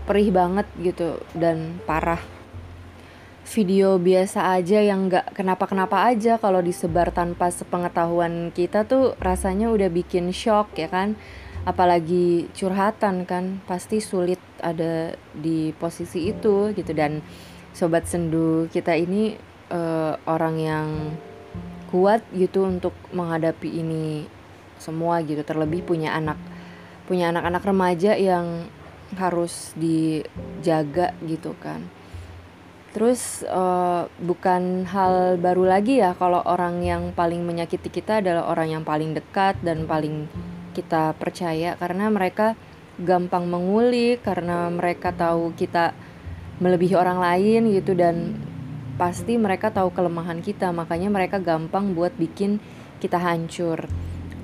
perih 0.04 0.36
banget 0.36 0.68
gitu 0.84 1.24
dan 1.32 1.80
parah. 1.88 2.20
Video 3.50 3.96
biasa 3.98 4.52
aja 4.52 4.84
yang 4.84 5.08
nggak 5.08 5.34
kenapa-kenapa 5.34 6.12
aja 6.12 6.38
kalau 6.38 6.60
disebar 6.60 7.10
tanpa 7.16 7.48
sepengetahuan 7.50 8.52
kita 8.52 8.84
tuh 8.84 9.16
rasanya 9.18 9.72
udah 9.72 9.90
bikin 9.90 10.36
shock 10.36 10.76
ya 10.76 10.92
kan 10.92 11.16
apalagi 11.68 12.48
curhatan 12.56 13.28
kan 13.28 13.60
pasti 13.68 14.00
sulit 14.00 14.40
ada 14.60 15.16
di 15.36 15.72
posisi 15.76 16.30
itu 16.32 16.72
gitu. 16.76 16.92
Dan 16.92 17.24
sobat 17.76 18.06
sendu 18.06 18.68
kita 18.72 18.96
ini 18.96 19.36
uh, 19.72 20.16
orang 20.28 20.56
yang 20.60 20.88
kuat 21.90 22.22
gitu 22.36 22.68
untuk 22.68 22.94
menghadapi 23.12 23.82
ini 23.82 24.28
semua 24.78 25.20
gitu. 25.24 25.42
Terlebih 25.44 25.84
punya 25.88 26.16
anak 26.16 26.38
punya 27.10 27.34
anak-anak 27.34 27.66
remaja 27.66 28.14
yang 28.14 28.70
harus 29.18 29.74
dijaga 29.74 31.18
gitu 31.26 31.58
kan. 31.58 31.82
Terus 32.90 33.46
uh, 33.46 34.10
bukan 34.18 34.86
hal 34.90 35.38
baru 35.38 35.66
lagi 35.66 36.02
ya 36.02 36.18
kalau 36.18 36.42
orang 36.42 36.82
yang 36.82 37.14
paling 37.14 37.46
menyakiti 37.46 37.90
kita 37.90 38.22
adalah 38.22 38.50
orang 38.50 38.74
yang 38.78 38.84
paling 38.86 39.14
dekat 39.14 39.62
dan 39.62 39.86
paling 39.86 40.26
kita 40.80 41.12
percaya 41.20 41.76
karena 41.76 42.08
mereka 42.08 42.56
gampang 43.00 43.48
mengulik 43.48 44.24
karena 44.24 44.72
mereka 44.72 45.12
tahu 45.12 45.52
kita 45.56 45.92
melebihi 46.60 46.96
orang 46.96 47.20
lain 47.20 47.72
gitu 47.72 47.96
dan 47.96 48.36
pasti 49.00 49.40
mereka 49.40 49.72
tahu 49.72 49.96
kelemahan 49.96 50.44
kita. 50.44 50.76
Makanya 50.76 51.08
mereka 51.08 51.40
gampang 51.40 51.96
buat 51.96 52.12
bikin 52.20 52.60
kita 53.00 53.16
hancur. 53.16 53.88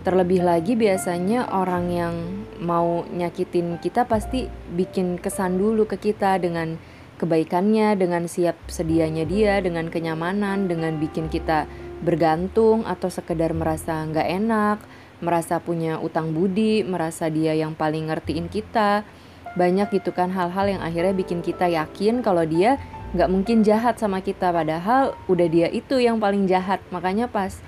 Terlebih 0.07 0.47
lagi 0.47 0.79
biasanya 0.79 1.51
orang 1.51 1.85
yang 1.91 2.15
mau 2.63 3.03
nyakitin 3.09 3.81
kita 3.83 4.07
pasti 4.07 4.47
bikin 4.71 5.19
kesan 5.19 5.59
dulu 5.59 5.83
ke 5.83 5.99
kita 5.99 6.39
dengan 6.39 6.79
kebaikannya 7.15 7.95
dengan 7.95 8.27
siap 8.27 8.55
sedianya 8.67 9.23
dia 9.23 9.63
dengan 9.63 9.87
kenyamanan 9.87 10.67
dengan 10.67 10.99
bikin 10.99 11.31
kita 11.31 11.65
bergantung 12.03 12.83
atau 12.83 13.07
sekedar 13.07 13.55
merasa 13.55 14.03
nggak 14.03 14.27
enak 14.29 14.77
merasa 15.23 15.59
punya 15.63 15.99
utang 15.99 16.35
budi, 16.35 16.83
merasa 16.83 17.31
dia 17.31 17.55
yang 17.55 17.75
paling 17.75 18.11
ngertiin 18.11 18.47
kita. 18.51 19.07
Banyak 19.55 19.87
gitu 19.95 20.11
kan 20.11 20.35
hal-hal 20.35 20.67
yang 20.67 20.81
akhirnya 20.83 21.15
bikin 21.15 21.39
kita 21.39 21.71
yakin 21.71 22.19
kalau 22.19 22.43
dia 22.43 22.75
nggak 23.15 23.31
mungkin 23.31 23.63
jahat 23.63 23.95
sama 23.95 24.19
kita. 24.19 24.51
Padahal 24.51 25.15
udah 25.31 25.47
dia 25.47 25.67
itu 25.71 25.95
yang 25.99 26.19
paling 26.19 26.47
jahat. 26.47 26.83
Makanya 26.91 27.31
pas 27.31 27.63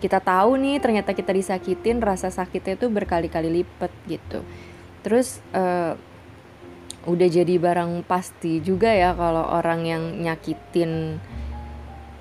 kita 0.00 0.20
tahu 0.20 0.56
nih 0.56 0.80
ternyata 0.80 1.12
kita 1.12 1.32
disakitin 1.32 2.00
rasa 2.00 2.32
sakitnya 2.32 2.76
tuh 2.76 2.88
berkali-kali 2.92 3.60
lipat 3.60 3.92
gitu. 4.08 4.40
Terus 5.00 5.40
uh, 5.56 5.96
udah 7.08 7.28
jadi 7.32 7.56
barang 7.56 8.04
pasti 8.04 8.60
juga 8.60 8.92
ya 8.92 9.16
kalau 9.16 9.44
orang 9.48 9.88
yang 9.88 10.02
nyakitin 10.20 11.16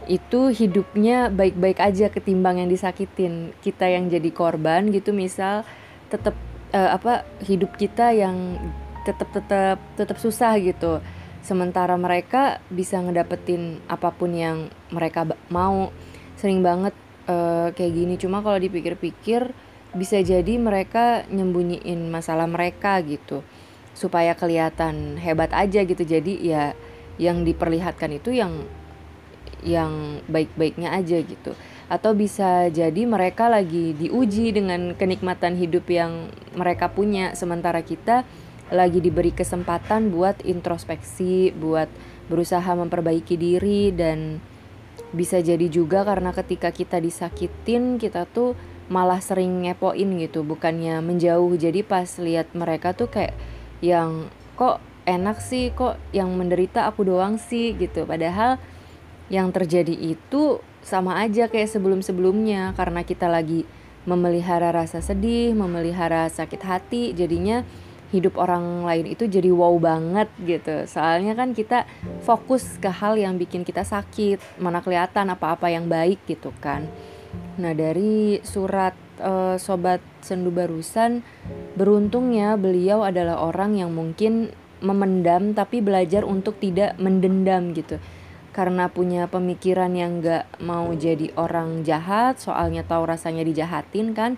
itu 0.09 0.49
hidupnya 0.49 1.29
baik-baik 1.29 1.77
aja 1.77 2.09
ketimbang 2.09 2.57
yang 2.57 2.69
disakitin. 2.69 3.53
Kita 3.61 3.85
yang 3.85 4.09
jadi 4.09 4.33
korban 4.33 4.89
gitu 4.89 5.13
misal 5.13 5.61
tetap 6.09 6.33
uh, 6.73 6.77
eh, 6.81 6.89
apa 6.97 7.29
hidup 7.45 7.77
kita 7.77 8.09
yang 8.17 8.57
tetap 9.05 9.29
tetap 9.29 9.77
tetap 9.93 10.17
susah 10.17 10.57
gitu. 10.57 10.97
Sementara 11.45 11.93
mereka 11.95 12.57
bisa 12.73 12.97
ngedapetin 12.99 13.79
apa 13.85 14.09
pun 14.09 14.33
yang 14.33 14.73
mereka 14.89 15.29
mau. 15.53 15.93
Sering 16.35 16.65
banget 16.65 16.97
uh, 17.29 17.69
kayak 17.77 17.93
gini. 17.93 18.15
Cuma 18.17 18.41
kalau 18.41 18.57
dipikir-pikir 18.57 19.53
bisa 19.93 20.17
jadi 20.25 20.57
mereka 20.57 21.29
nyembunyiin 21.29 22.09
masalah 22.09 22.49
mereka 22.49 22.97
gitu. 23.05 23.45
Supaya 23.93 24.33
kelihatan 24.33 25.21
hebat 25.21 25.53
aja 25.53 25.85
gitu. 25.85 26.01
Jadi 26.01 26.41
ya 26.41 26.73
yang 27.21 27.45
diperlihatkan 27.45 28.15
itu 28.15 28.33
yang 28.33 28.65
yang 29.63 30.23
baik-baiknya 30.29 30.93
aja 30.93 31.19
gitu. 31.21 31.55
Atau 31.89 32.13
bisa 32.13 32.69
jadi 32.69 33.05
mereka 33.09 33.49
lagi 33.49 33.97
diuji 33.97 34.53
dengan 34.53 34.93
kenikmatan 34.93 35.57
hidup 35.57 35.89
yang 35.89 36.29
mereka 36.53 36.93
punya 36.93 37.33
sementara 37.33 37.81
kita 37.81 38.23
lagi 38.69 39.01
diberi 39.01 39.33
kesempatan 39.33 40.13
buat 40.13 40.45
introspeksi 40.45 41.57
buat 41.57 41.89
berusaha 42.29 42.69
memperbaiki 42.77 43.33
diri 43.33 43.89
dan 43.89 44.37
bisa 45.09 45.41
jadi 45.41 45.65
juga 45.65 46.05
karena 46.05 46.29
ketika 46.29 46.69
kita 46.69 47.01
disakitin 47.01 47.97
kita 47.97 48.29
tuh 48.29 48.53
malah 48.89 49.21
sering 49.21 49.65
ngepoin 49.65 50.09
gitu 50.21 50.45
bukannya 50.45 51.01
menjauh. 51.01 51.53
Jadi 51.57 51.85
pas 51.85 52.09
lihat 52.21 52.53
mereka 52.53 52.93
tuh 52.93 53.09
kayak 53.09 53.33
yang 53.81 54.29
kok 54.53 54.81
enak 55.05 55.41
sih? 55.41 55.73
Kok 55.73 55.97
yang 56.13 56.33
menderita 56.37 56.85
aku 56.89 57.05
doang 57.05 57.41
sih? 57.41 57.73
gitu. 57.77 58.05
Padahal 58.05 58.61
yang 59.29 59.53
terjadi 59.53 59.93
itu 59.93 60.59
sama 60.81 61.21
aja 61.21 61.45
kayak 61.45 61.69
sebelum-sebelumnya 61.69 62.73
karena 62.73 63.05
kita 63.05 63.29
lagi 63.29 63.63
memelihara 64.09 64.73
rasa 64.73 65.05
sedih, 65.05 65.53
memelihara 65.53 66.25
sakit 66.33 66.61
hati, 66.65 67.13
jadinya 67.13 67.61
hidup 68.09 68.41
orang 68.41 68.89
lain 68.89 69.05
itu 69.13 69.29
jadi 69.29 69.53
wow 69.53 69.77
banget 69.77 70.29
gitu. 70.41 70.89
Soalnya 70.89 71.37
kan 71.37 71.53
kita 71.53 71.85
fokus 72.25 72.81
ke 72.81 72.89
hal 72.89 73.21
yang 73.21 73.37
bikin 73.37 73.61
kita 73.61 73.85
sakit, 73.85 74.41
mana 74.57 74.81
kelihatan 74.81 75.29
apa-apa 75.29 75.69
yang 75.69 75.85
baik 75.85 76.25
gitu 76.25 76.49
kan. 76.57 76.89
Nah, 77.61 77.77
dari 77.77 78.41
surat 78.41 78.97
uh, 79.21 79.61
sobat 79.61 80.01
sendu 80.25 80.49
barusan 80.49 81.21
beruntungnya 81.77 82.57
beliau 82.57 83.05
adalah 83.05 83.45
orang 83.45 83.77
yang 83.77 83.93
mungkin 83.93 84.49
memendam 84.81 85.53
tapi 85.53 85.83
belajar 85.83 86.25
untuk 86.25 86.57
tidak 86.57 86.95
mendendam 86.97 87.75
gitu 87.75 87.99
karena 88.49 88.89
punya 88.89 89.29
pemikiran 89.29 89.93
yang 89.93 90.19
gak 90.19 90.49
mau 90.61 90.89
jadi 90.93 91.31
orang 91.37 91.85
jahat 91.85 92.41
soalnya 92.41 92.81
tahu 92.83 93.05
rasanya 93.05 93.45
dijahatin 93.45 94.17
kan. 94.17 94.35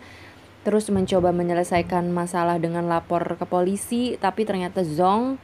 Terus 0.62 0.94
mencoba 0.94 1.34
menyelesaikan 1.34 2.13
masalah 2.13 2.62
dengan 2.62 2.86
lapor 2.86 3.25
ke 3.39 3.46
polisi 3.50 4.15
tapi 4.22 4.46
ternyata 4.46 4.86
zong. 4.86 5.41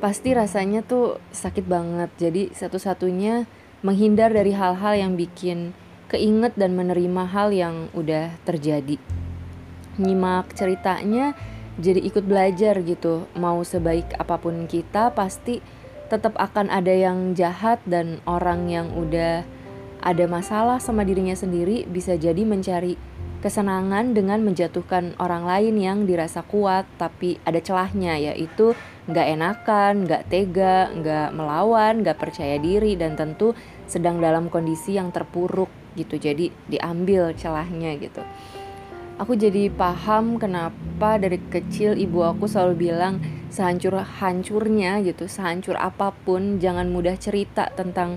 Pasti 0.00 0.32
rasanya 0.32 0.80
tuh 0.80 1.20
sakit 1.28 1.68
banget. 1.68 2.08
Jadi 2.16 2.48
satu-satunya 2.56 3.44
menghindar 3.84 4.32
dari 4.32 4.56
hal-hal 4.56 4.96
yang 4.96 5.12
bikin 5.16 5.76
keinget 6.08 6.56
dan 6.56 6.74
menerima 6.74 7.28
hal 7.28 7.52
yang 7.52 7.92
udah 7.92 8.34
terjadi. 8.48 8.96
Nyimak 10.00 10.56
ceritanya 10.56 11.36
jadi 11.76 12.00
ikut 12.00 12.24
belajar 12.24 12.80
gitu. 12.80 13.28
Mau 13.36 13.60
sebaik 13.60 14.16
apa 14.16 14.36
pun 14.40 14.64
kita 14.66 15.12
pasti 15.12 15.60
tetap 16.10 16.34
akan 16.34 16.68
ada 16.68 16.90
yang 16.90 17.38
jahat 17.38 17.78
dan 17.86 18.18
orang 18.26 18.66
yang 18.66 18.90
udah 18.92 19.46
ada 20.02 20.24
masalah 20.26 20.82
sama 20.82 21.06
dirinya 21.06 21.38
sendiri 21.38 21.86
bisa 21.86 22.18
jadi 22.18 22.42
mencari 22.42 22.98
kesenangan 23.40 24.12
dengan 24.12 24.44
menjatuhkan 24.44 25.16
orang 25.16 25.48
lain 25.48 25.80
yang 25.80 25.98
dirasa 26.04 26.44
kuat 26.44 26.84
tapi 27.00 27.40
ada 27.46 27.56
celahnya 27.62 28.20
yaitu 28.20 28.76
nggak 29.08 29.26
enakan, 29.32 29.92
nggak 30.04 30.22
tega, 30.28 30.92
nggak 30.92 31.28
melawan, 31.32 32.04
nggak 32.04 32.20
percaya 32.20 32.60
diri 32.60 33.00
dan 33.00 33.16
tentu 33.16 33.56
sedang 33.88 34.20
dalam 34.20 34.52
kondisi 34.52 35.00
yang 35.00 35.08
terpuruk 35.08 35.72
gitu. 35.96 36.20
Jadi 36.20 36.52
diambil 36.68 37.32
celahnya 37.32 37.96
gitu 37.96 38.20
aku 39.20 39.36
jadi 39.36 39.68
paham 39.68 40.40
kenapa 40.40 41.20
dari 41.20 41.36
kecil 41.52 41.92
ibu 42.00 42.24
aku 42.24 42.48
selalu 42.48 42.88
bilang 42.88 43.20
sehancur 43.52 44.00
hancurnya 44.00 45.04
gitu 45.04 45.28
sehancur 45.28 45.76
apa 45.76 46.16
pun 46.24 46.56
jangan 46.56 46.88
mudah 46.88 47.20
cerita 47.20 47.68
tentang 47.76 48.16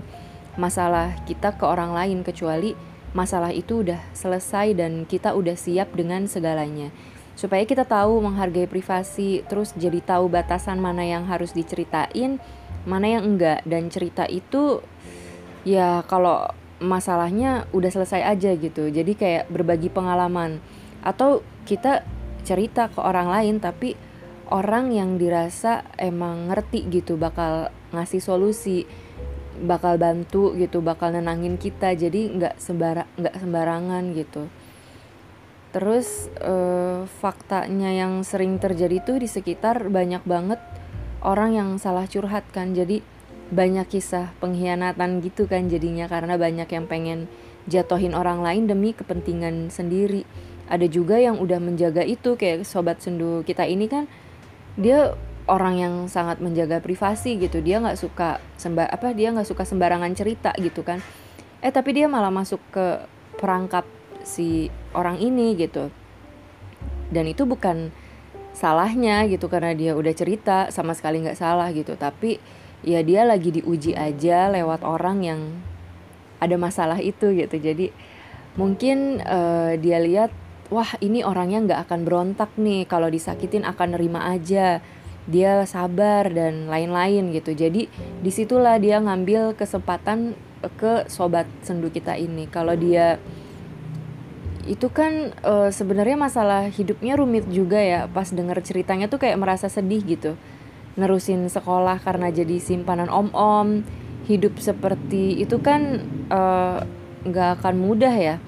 masalah 0.55 1.11
kita 1.27 1.59
ke 1.59 1.65
orang 1.67 1.91
lain 1.91 2.23
kecuali 2.23 2.71
masalah 3.13 3.53
itu 3.53 3.85
udah 3.85 4.01
selesai 4.15 4.73
dan 4.73 5.05
kita 5.05 5.37
udah 5.37 5.53
siap 5.53 5.93
dengan 5.93 6.25
segalanya. 6.25 6.89
Supaya 7.33 7.65
kita 7.65 7.85
tahu 7.85 8.21
menghargai 8.21 8.69
privasi 8.69 9.45
terus 9.45 9.73
jadi 9.77 10.01
tahu 10.01 10.29
batasan 10.29 10.81
mana 10.81 11.05
yang 11.05 11.25
harus 11.29 11.53
diceritain 11.53 12.41
mana 12.85 13.07
yang 13.09 13.23
enggak. 13.25 13.61
Dan 13.65 13.89
cerita 13.89 14.25
itu 14.29 14.81
ya 15.65 16.01
kalau 16.09 16.49
masalahnya 16.81 17.69
udah 17.73 17.89
selesai 17.93 18.21
aja 18.21 18.53
gitu. 18.57 18.89
Jadi 18.89 19.13
kayak 19.13 19.49
berbagi 19.49 19.89
pengalaman 19.93 20.61
atau 21.03 21.43
kita 21.67 22.07
cerita 22.43 22.91
ke 22.91 22.99
orang 22.99 23.27
lain 23.31 23.55
tapi 23.59 23.95
orang 24.51 24.91
yang 24.91 25.15
dirasa 25.15 25.87
emang 25.95 26.51
ngerti 26.51 26.87
gitu 26.91 27.15
bakal 27.15 27.71
ngasih 27.95 28.19
solusi 28.19 28.83
bakal 29.63 30.01
bantu 30.01 30.57
gitu 30.57 30.81
bakal 30.81 31.13
nenangin 31.13 31.61
kita. 31.61 31.93
Jadi 31.93 32.33
nggak 32.35 32.57
sembarang 32.57 33.09
nggak 33.15 33.35
sembarangan 33.37 34.03
gitu. 34.17 34.43
Terus 35.73 36.29
eh, 36.41 37.05
faktanya 37.21 37.89
yang 37.93 38.21
sering 38.25 38.57
terjadi 38.57 39.01
tuh 39.01 39.17
di 39.21 39.29
sekitar 39.29 39.89
banyak 39.89 40.21
banget 40.25 40.59
orang 41.21 41.53
yang 41.53 41.69
salah 41.77 42.09
curhat 42.09 42.45
kan. 42.51 42.73
Jadi 42.73 43.01
banyak 43.53 43.85
kisah 43.85 44.33
pengkhianatan 44.41 45.21
gitu 45.21 45.45
kan 45.45 45.69
jadinya 45.69 46.09
karena 46.09 46.41
banyak 46.41 46.65
yang 46.73 46.89
pengen 46.89 47.29
jatohin 47.69 48.17
orang 48.17 48.41
lain 48.41 48.65
demi 48.65 48.97
kepentingan 48.97 49.69
sendiri 49.69 50.25
ada 50.73 50.89
juga 50.89 51.21
yang 51.21 51.37
udah 51.37 51.61
menjaga 51.61 52.01
itu 52.01 52.33
kayak 52.33 52.65
sobat 52.65 52.97
sendu 52.97 53.45
kita 53.45 53.69
ini 53.69 53.85
kan 53.85 54.09
dia 54.73 55.13
orang 55.45 55.77
yang 55.77 55.93
sangat 56.09 56.41
menjaga 56.41 56.81
privasi 56.81 57.37
gitu. 57.37 57.61
Dia 57.61 57.77
nggak 57.77 57.99
suka 58.01 58.41
sembar 58.57 58.89
apa 58.89 59.13
dia 59.13 59.29
nggak 59.29 59.45
suka 59.45 59.69
sembarangan 59.69 60.09
cerita 60.17 60.49
gitu 60.57 60.81
kan. 60.81 60.97
Eh 61.61 61.69
tapi 61.69 61.93
dia 61.93 62.09
malah 62.09 62.33
masuk 62.33 62.57
ke 62.73 63.05
perangkap 63.37 63.85
si 64.25 64.73
orang 64.97 65.21
ini 65.21 65.53
gitu. 65.53 65.93
Dan 67.13 67.29
itu 67.29 67.45
bukan 67.45 67.93
salahnya 68.57 69.29
gitu 69.29 69.45
karena 69.45 69.77
dia 69.77 69.93
udah 69.93 70.13
cerita 70.17 70.73
sama 70.73 70.97
sekali 70.97 71.21
nggak 71.21 71.37
salah 71.37 71.69
gitu. 71.69 71.93
Tapi 71.93 72.41
ya 72.81 73.05
dia 73.05 73.27
lagi 73.27 73.53
diuji 73.53 73.93
aja 73.93 74.49
lewat 74.49 74.81
orang 74.81 75.21
yang 75.21 75.41
ada 76.41 76.55
masalah 76.57 76.97
itu 76.97 77.29
gitu. 77.35 77.61
Jadi 77.61 77.91
mungkin 78.55 79.19
uh, 79.21 79.75
dia 79.77 79.99
lihat 79.99 80.31
wah 80.69 80.87
ini 81.03 81.25
orangnya 81.25 81.59
nggak 81.63 81.81
akan 81.89 81.99
berontak 82.05 82.51
nih. 82.55 82.85
Kalau 82.87 83.09
disakitin 83.09 83.67
akan 83.67 83.97
nerima 83.97 84.29
aja. 84.29 84.79
Dia 85.23 85.63
sabar 85.63 86.27
dan 86.27 86.67
lain-lain 86.67 87.31
gitu. 87.31 87.55
Jadi 87.55 87.87
di 88.19 88.31
situlah 88.31 88.75
dia 88.75 88.99
ngambil 88.99 89.55
kesempatan 89.55 90.35
ke 90.75 91.07
sobat 91.07 91.47
sendu 91.63 91.87
kita 91.87 92.19
ini. 92.19 92.47
Kalau 92.51 92.75
dia 92.75 93.19
itu 94.63 94.87
kan 94.91 95.35
uh, 95.43 95.67
sebenarnya 95.71 96.15
masalah 96.15 96.67
hidupnya 96.67 97.15
rumit 97.15 97.47
juga 97.47 97.79
ya. 97.79 98.11
Pas 98.11 98.27
denger 98.27 98.59
ceritanya 98.63 99.07
tuh 99.07 99.23
kayak 99.23 99.39
merasa 99.39 99.71
sedih 99.71 100.03
gitu. 100.03 100.35
Nerusin 100.99 101.47
sekolah 101.47 102.03
karena 102.03 102.27
jadi 102.27 102.59
simpanan 102.59 103.07
om-om. 103.07 103.87
Hidup 104.23 104.55
seperti 104.55 105.35
itu 105.35 105.59
kan 105.59 105.99
eh, 106.31 106.79
nggak 107.27 107.49
uh, 107.51 107.55
akan 107.59 107.75
mudah 107.75 108.15
ya 108.15 108.39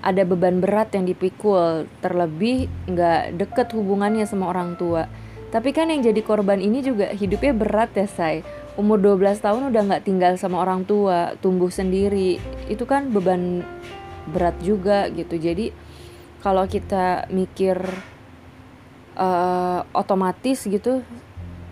ada 0.00 0.24
beban 0.24 0.64
berat 0.64 0.96
yang 0.96 1.04
dipikul 1.04 1.84
terlebih 2.00 2.72
nggak 2.88 3.36
deket 3.36 3.68
hubungannya 3.76 4.24
sama 4.24 4.48
orang 4.48 4.76
tua. 4.80 5.06
Tapi 5.50 5.74
kan 5.74 5.90
yang 5.90 6.00
jadi 6.00 6.22
korban 6.22 6.62
ini 6.62 6.80
juga 6.80 7.12
hidupnya 7.12 7.52
berat 7.52 7.92
ya 7.92 8.06
say. 8.08 8.40
Umur 8.78 9.02
12 9.02 9.44
tahun 9.44 9.74
udah 9.74 9.82
nggak 9.92 10.04
tinggal 10.06 10.32
sama 10.40 10.62
orang 10.62 10.86
tua 10.88 11.36
tumbuh 11.42 11.68
sendiri. 11.68 12.40
Itu 12.70 12.88
kan 12.88 13.12
beban 13.12 13.66
berat 14.30 14.56
juga 14.62 15.10
gitu. 15.12 15.36
Jadi 15.36 15.74
kalau 16.40 16.64
kita 16.64 17.28
mikir 17.28 17.76
uh, 19.18 19.84
otomatis 19.92 20.64
gitu 20.64 21.04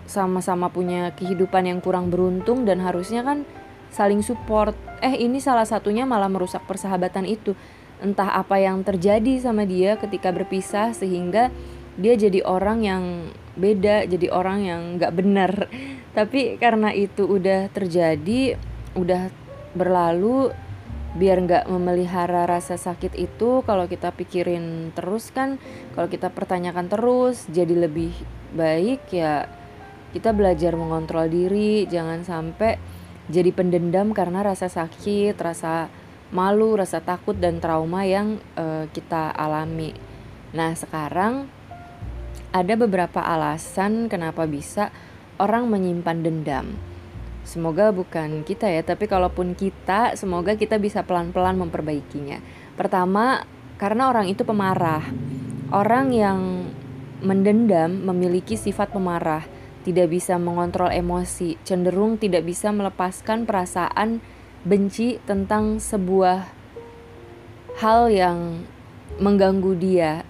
sama-sama 0.05 0.69
punya 0.69 1.13
kehidupan 1.17 1.69
yang 1.69 1.79
kurang 1.81 2.13
beruntung 2.13 2.67
dan 2.67 2.83
harusnya 2.83 3.25
kan 3.25 3.47
saling 3.89 4.21
support. 4.21 4.77
Eh 4.99 5.17
ini 5.17 5.41
salah 5.41 5.65
satunya 5.65 6.03
malah 6.05 6.29
merusak 6.29 6.61
persahabatan 6.67 7.25
itu 7.25 7.55
entah 7.99 8.31
apa 8.31 8.59
yang 8.59 8.81
terjadi 8.83 9.43
sama 9.43 9.67
dia 9.67 9.99
ketika 9.99 10.31
berpisah 10.31 10.95
sehingga 10.95 11.51
dia 11.99 12.15
jadi 12.15 12.43
orang 12.47 12.79
yang 12.83 13.03
beda 13.59 14.07
jadi 14.07 14.27
orang 14.31 14.59
yang 14.63 14.81
nggak 14.97 15.13
benar. 15.15 15.51
Tapi 16.17 16.57
karena 16.57 16.95
itu 16.95 17.27
udah 17.27 17.69
terjadi 17.71 18.55
udah 18.97 19.29
berlalu 19.77 20.51
biar 21.17 21.41
nggak 21.41 21.65
memelihara 21.65 22.45
rasa 22.45 22.77
sakit 22.77 23.17
itu 23.17 23.65
kalau 23.65 23.89
kita 23.89 24.13
pikirin 24.13 24.93
terus 24.93 25.33
kan 25.33 25.57
kalau 25.97 26.05
kita 26.05 26.29
pertanyakan 26.29 26.85
terus 26.85 27.49
jadi 27.49 27.89
lebih 27.89 28.13
baik 28.53 29.09
ya 29.09 29.49
kita 30.13 30.33
belajar 30.37 30.77
mengontrol 30.77 31.25
diri 31.25 31.89
jangan 31.89 32.21
sampai 32.21 32.77
jadi 33.25 33.49
pendendam 33.53 34.13
karena 34.13 34.45
rasa 34.45 34.69
sakit 34.69 35.33
rasa 35.37 35.89
malu 36.29 36.77
rasa 36.77 37.01
takut 37.01 37.37
dan 37.37 37.57
trauma 37.57 38.05
yang 38.05 38.37
uh, 38.57 38.85
kita 38.93 39.33
alami 39.33 39.93
nah 40.53 40.73
sekarang 40.73 41.49
ada 42.49 42.73
beberapa 42.73 43.21
alasan 43.21 44.09
kenapa 44.09 44.49
bisa 44.49 44.89
orang 45.37 45.69
menyimpan 45.69 46.17
dendam 46.25 46.67
Semoga 47.49 47.89
bukan 47.89 48.45
kita 48.45 48.69
ya, 48.69 48.85
tapi 48.85 49.09
kalaupun 49.09 49.57
kita, 49.57 50.13
semoga 50.13 50.53
kita 50.53 50.77
bisa 50.77 51.01
pelan-pelan 51.01 51.57
memperbaikinya. 51.57 52.37
Pertama, 52.77 53.41
karena 53.81 54.05
orang 54.13 54.29
itu 54.29 54.45
pemarah. 54.45 55.01
Orang 55.73 56.13
yang 56.13 56.69
mendendam 57.25 58.05
memiliki 58.05 58.53
sifat 58.53 58.93
pemarah, 58.93 59.49
tidak 59.81 60.13
bisa 60.13 60.37
mengontrol 60.37 60.93
emosi, 60.93 61.57
cenderung 61.65 62.21
tidak 62.21 62.45
bisa 62.45 62.69
melepaskan 62.69 63.49
perasaan 63.49 64.21
benci 64.67 65.21
tentang 65.23 65.79
sebuah 65.79 66.51
hal 67.79 68.11
yang 68.11 68.67
mengganggu 69.19 69.73
dia. 69.79 70.27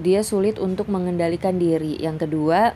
Dia 0.00 0.24
sulit 0.24 0.56
untuk 0.56 0.88
mengendalikan 0.88 1.60
diri. 1.60 2.00
Yang 2.00 2.24
kedua, 2.28 2.72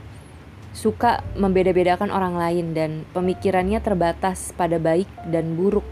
suka 0.74 1.22
membeda-bedakan 1.38 2.10
orang 2.10 2.34
lain 2.36 2.76
dan 2.76 2.90
pemikirannya 3.14 3.78
terbatas 3.80 4.52
pada 4.52 4.76
baik 4.76 5.08
dan 5.30 5.54
buruk. 5.54 5.86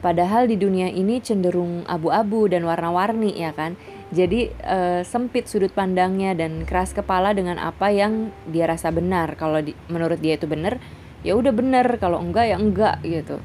Padahal 0.00 0.48
di 0.48 0.56
dunia 0.56 0.88
ini 0.88 1.20
cenderung 1.20 1.84
abu-abu 1.84 2.48
dan 2.48 2.64
warna-warni 2.64 3.36
ya 3.36 3.52
kan. 3.52 3.76
Jadi 4.08 4.48
e, 4.48 5.04
sempit 5.04 5.44
sudut 5.44 5.70
pandangnya 5.76 6.32
dan 6.32 6.64
keras 6.64 6.96
kepala 6.96 7.36
dengan 7.36 7.60
apa 7.60 7.92
yang 7.92 8.32
dia 8.48 8.64
rasa 8.64 8.88
benar. 8.88 9.36
Kalau 9.36 9.60
di, 9.60 9.76
menurut 9.92 10.16
dia 10.16 10.40
itu 10.40 10.48
benar, 10.48 10.80
ya 11.20 11.36
udah 11.36 11.52
benar. 11.52 11.84
Kalau 12.00 12.16
enggak 12.16 12.48
ya 12.48 12.56
enggak 12.56 12.96
gitu. 13.04 13.44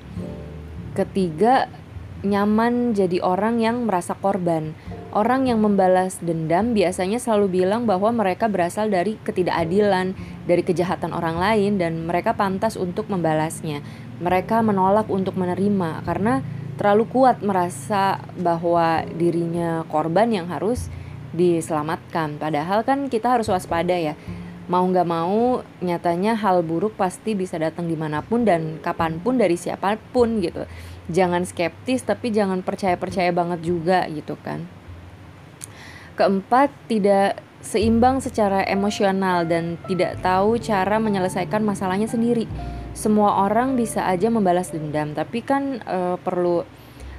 Ketiga, 0.96 1.68
nyaman 2.24 2.96
jadi 2.96 3.20
orang 3.20 3.60
yang 3.60 3.84
merasa 3.84 4.16
korban. 4.16 4.72
Orang 5.12 5.44
yang 5.44 5.60
membalas 5.60 6.24
dendam 6.24 6.72
biasanya 6.72 7.20
selalu 7.20 7.64
bilang 7.64 7.84
bahwa 7.84 8.16
mereka 8.16 8.48
berasal 8.48 8.88
dari 8.88 9.20
ketidakadilan, 9.28 10.16
dari 10.48 10.64
kejahatan 10.64 11.12
orang 11.12 11.36
lain, 11.36 11.76
dan 11.76 12.08
mereka 12.08 12.32
pantas 12.32 12.80
untuk 12.80 13.12
membalasnya. 13.12 13.84
Mereka 14.24 14.64
menolak 14.64 15.12
untuk 15.12 15.36
menerima 15.36 16.08
karena 16.08 16.40
terlalu 16.80 17.08
kuat 17.12 17.44
merasa 17.44 18.24
bahwa 18.40 19.04
dirinya 19.20 19.84
korban 19.92 20.32
yang 20.32 20.48
harus 20.48 20.88
diselamatkan. 21.36 22.40
Padahal 22.40 22.88
kan 22.88 23.12
kita 23.12 23.36
harus 23.36 23.52
waspada 23.52 23.96
ya. 23.96 24.16
Mau 24.65 24.82
nggak 24.89 25.06
mau, 25.06 25.62
nyatanya 25.78 26.34
hal 26.34 26.65
buruk 26.65 26.97
pasti 26.97 27.38
bisa 27.38 27.62
datang 27.62 27.86
di 27.86 27.93
mana 27.93 28.25
pun 28.25 28.41
dan 28.41 28.82
kapan 28.82 29.21
pun 29.21 29.38
dari 29.38 29.54
siapa 29.54 29.93
pun 30.10 30.41
gitu. 30.41 30.65
Jangan 31.06 31.45
skeptis 31.45 32.01
tapi 32.01 32.34
jangan 32.34 32.65
percaya-percaya 32.65 33.30
banget 33.30 33.62
juga 33.62 34.10
gitu 34.10 34.34
kan. 34.41 34.65
Keempat, 36.17 36.73
tidak 36.89 37.38
seimbang 37.65 38.21
secara 38.21 38.62
emosional 38.65 39.45
dan 39.45 39.78
tidak 39.89 40.21
tahu 40.21 40.62
cara 40.62 41.01
menyelesaikan 41.01 41.65
masalahnya 41.65 42.10
sendiri. 42.10 42.45
Semua 42.95 43.45
orang 43.45 43.75
bisa 43.75 44.08
aja 44.08 44.32
membalas 44.32 44.71
dendam, 44.71 45.12
tapi 45.12 45.43
kan 45.43 45.84
e, 45.84 46.15
perlu 46.21 46.63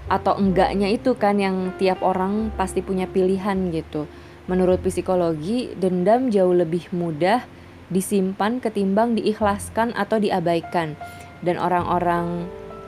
atau 0.07 0.39
enggaknya 0.39 0.87
itu 0.87 1.19
kan 1.19 1.37
yang 1.37 1.75
tiap 1.83 1.99
orang 2.01 2.55
pasti 2.55 2.81
punya 2.81 3.11
pilihan 3.11 3.75
gitu. 3.75 4.07
Menurut 4.47 4.79
psikologi, 4.83 5.75
dendam 5.75 6.31
jauh 6.31 6.55
lebih 6.55 6.87
mudah 6.95 7.43
disimpan 7.91 8.63
ketimbang 8.63 9.19
diikhlaskan 9.19 9.95
atau 9.95 10.23
diabaikan. 10.23 10.95
Dan 11.43 11.59
orang-orang 11.59 12.47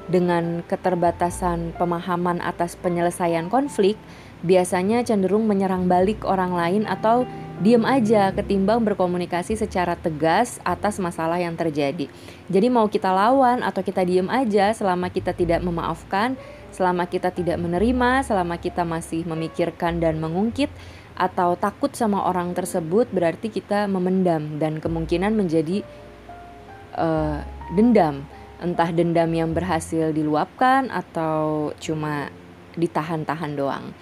dengan 0.09 0.65
keterbatasan 0.65 1.77
pemahaman 1.77 2.41
atas 2.41 2.75
penyelesaian 2.81 3.53
konflik 3.53 4.01
biasanya 4.41 5.05
cenderung 5.05 5.45
menyerang 5.45 5.91
balik 5.91 6.25
orang 6.25 6.55
lain 6.55 6.83
atau 6.89 7.29
diem 7.59 7.83
aja 7.83 8.31
ketimbang 8.31 8.87
berkomunikasi 8.87 9.59
secara 9.59 9.99
tegas 9.99 10.63
atas 10.63 11.03
masalah 11.03 11.43
yang 11.43 11.59
terjadi. 11.59 12.07
Jadi 12.47 12.69
mau 12.71 12.87
kita 12.87 13.11
lawan 13.11 13.67
atau 13.67 13.83
kita 13.83 14.07
diem 14.07 14.31
aja 14.31 14.71
selama 14.71 15.11
kita 15.11 15.35
tidak 15.35 15.61
memaafkan, 15.61 16.39
selama 16.71 17.11
kita 17.11 17.35
tidak 17.35 17.59
menerima, 17.59 18.23
selama 18.23 18.57
kita 18.63 18.87
masih 18.87 19.27
memikirkan 19.27 19.99
dan 19.99 20.23
mengungkit 20.23 20.71
atau 21.19 21.59
takut 21.59 21.91
sama 21.91 22.23
orang 22.31 22.55
tersebut 22.55 23.11
berarti 23.11 23.51
kita 23.51 23.91
memendam 23.91 24.63
dan 24.63 24.79
kemungkinan 24.79 25.35
menjadi 25.35 25.83
uh, 26.95 27.43
dendam. 27.75 28.23
Entah 28.59 28.91
dendam 28.91 29.31
yang 29.35 29.51
berhasil 29.55 30.15
diluapkan 30.15 30.91
atau 30.91 31.71
cuma 31.83 32.31
ditahan-tahan 32.79 33.59
doang. 33.59 33.95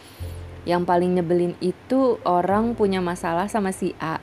Yang 0.69 0.83
paling 0.85 1.11
nyebelin 1.17 1.55
itu 1.65 2.21
orang 2.25 2.77
punya 2.77 3.01
masalah 3.01 3.49
sama 3.49 3.73
si 3.73 3.97
A. 3.97 4.21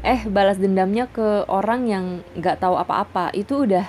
Eh 0.00 0.24
balas 0.28 0.56
dendamnya 0.56 1.08
ke 1.08 1.44
orang 1.48 1.88
yang 1.88 2.04
nggak 2.36 2.60
tahu 2.60 2.76
apa-apa. 2.76 3.32
Itu 3.36 3.68
udah 3.68 3.84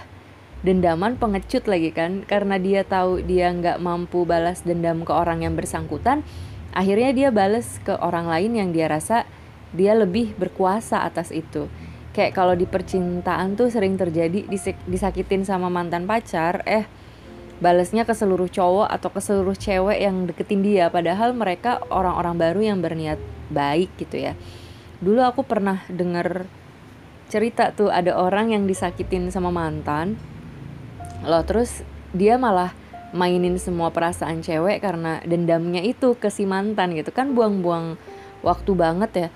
dendaman 0.63 1.15
pengecut 1.15 1.67
lagi 1.71 1.95
kan? 1.95 2.27
Karena 2.27 2.59
dia 2.59 2.83
tahu 2.83 3.23
dia 3.23 3.51
nggak 3.51 3.79
mampu 3.79 4.27
balas 4.27 4.63
dendam 4.67 5.07
ke 5.07 5.11
orang 5.15 5.43
yang 5.47 5.55
bersangkutan 5.55 6.23
akhirnya 6.71 7.11
dia 7.11 7.29
balas 7.29 7.79
ke 7.83 7.95
orang 7.99 8.27
lain 8.27 8.51
yang 8.55 8.69
dia 8.71 8.87
rasa 8.87 9.27
dia 9.71 9.95
lebih 9.95 10.35
berkuasa 10.35 11.03
atas 11.07 11.31
itu. 11.31 11.71
Kayak 12.11 12.35
kalau 12.35 12.55
di 12.59 12.67
percintaan 12.67 13.55
tuh 13.55 13.71
sering 13.71 13.95
terjadi 13.95 14.43
disakitin 14.83 15.47
sama 15.47 15.71
mantan 15.71 16.03
pacar 16.03 16.59
eh 16.67 16.83
balesnya 17.63 18.03
ke 18.03 18.11
seluruh 18.11 18.51
cowok 18.51 18.89
atau 18.89 19.09
ke 19.13 19.21
seluruh 19.23 19.55
cewek 19.55 19.99
yang 20.01 20.27
deketin 20.27 20.59
dia. 20.59 20.91
Padahal 20.91 21.31
mereka 21.31 21.79
orang-orang 21.87 22.35
baru 22.35 22.61
yang 22.73 22.79
berniat 22.83 23.19
baik 23.47 23.95
gitu 23.95 24.19
ya. 24.19 24.33
Dulu 24.99 25.23
aku 25.23 25.47
pernah 25.47 25.87
denger 25.87 26.43
cerita 27.31 27.71
tuh 27.71 27.87
ada 27.87 28.19
orang 28.19 28.51
yang 28.51 28.67
disakitin 28.67 29.31
sama 29.31 29.47
mantan. 29.55 30.19
Loh 31.23 31.47
terus 31.47 31.87
dia 32.11 32.35
malah 32.35 32.75
mainin 33.11 33.59
semua 33.59 33.91
perasaan 33.91 34.43
cewek 34.43 34.83
karena 34.83 35.19
dendamnya 35.23 35.83
itu 35.83 36.15
ke 36.15 36.31
si 36.31 36.47
mantan 36.47 36.95
gitu. 36.95 37.11
Kan 37.11 37.35
buang-buang 37.35 37.95
waktu 38.43 38.71
banget 38.73 39.11
ya. 39.13 39.27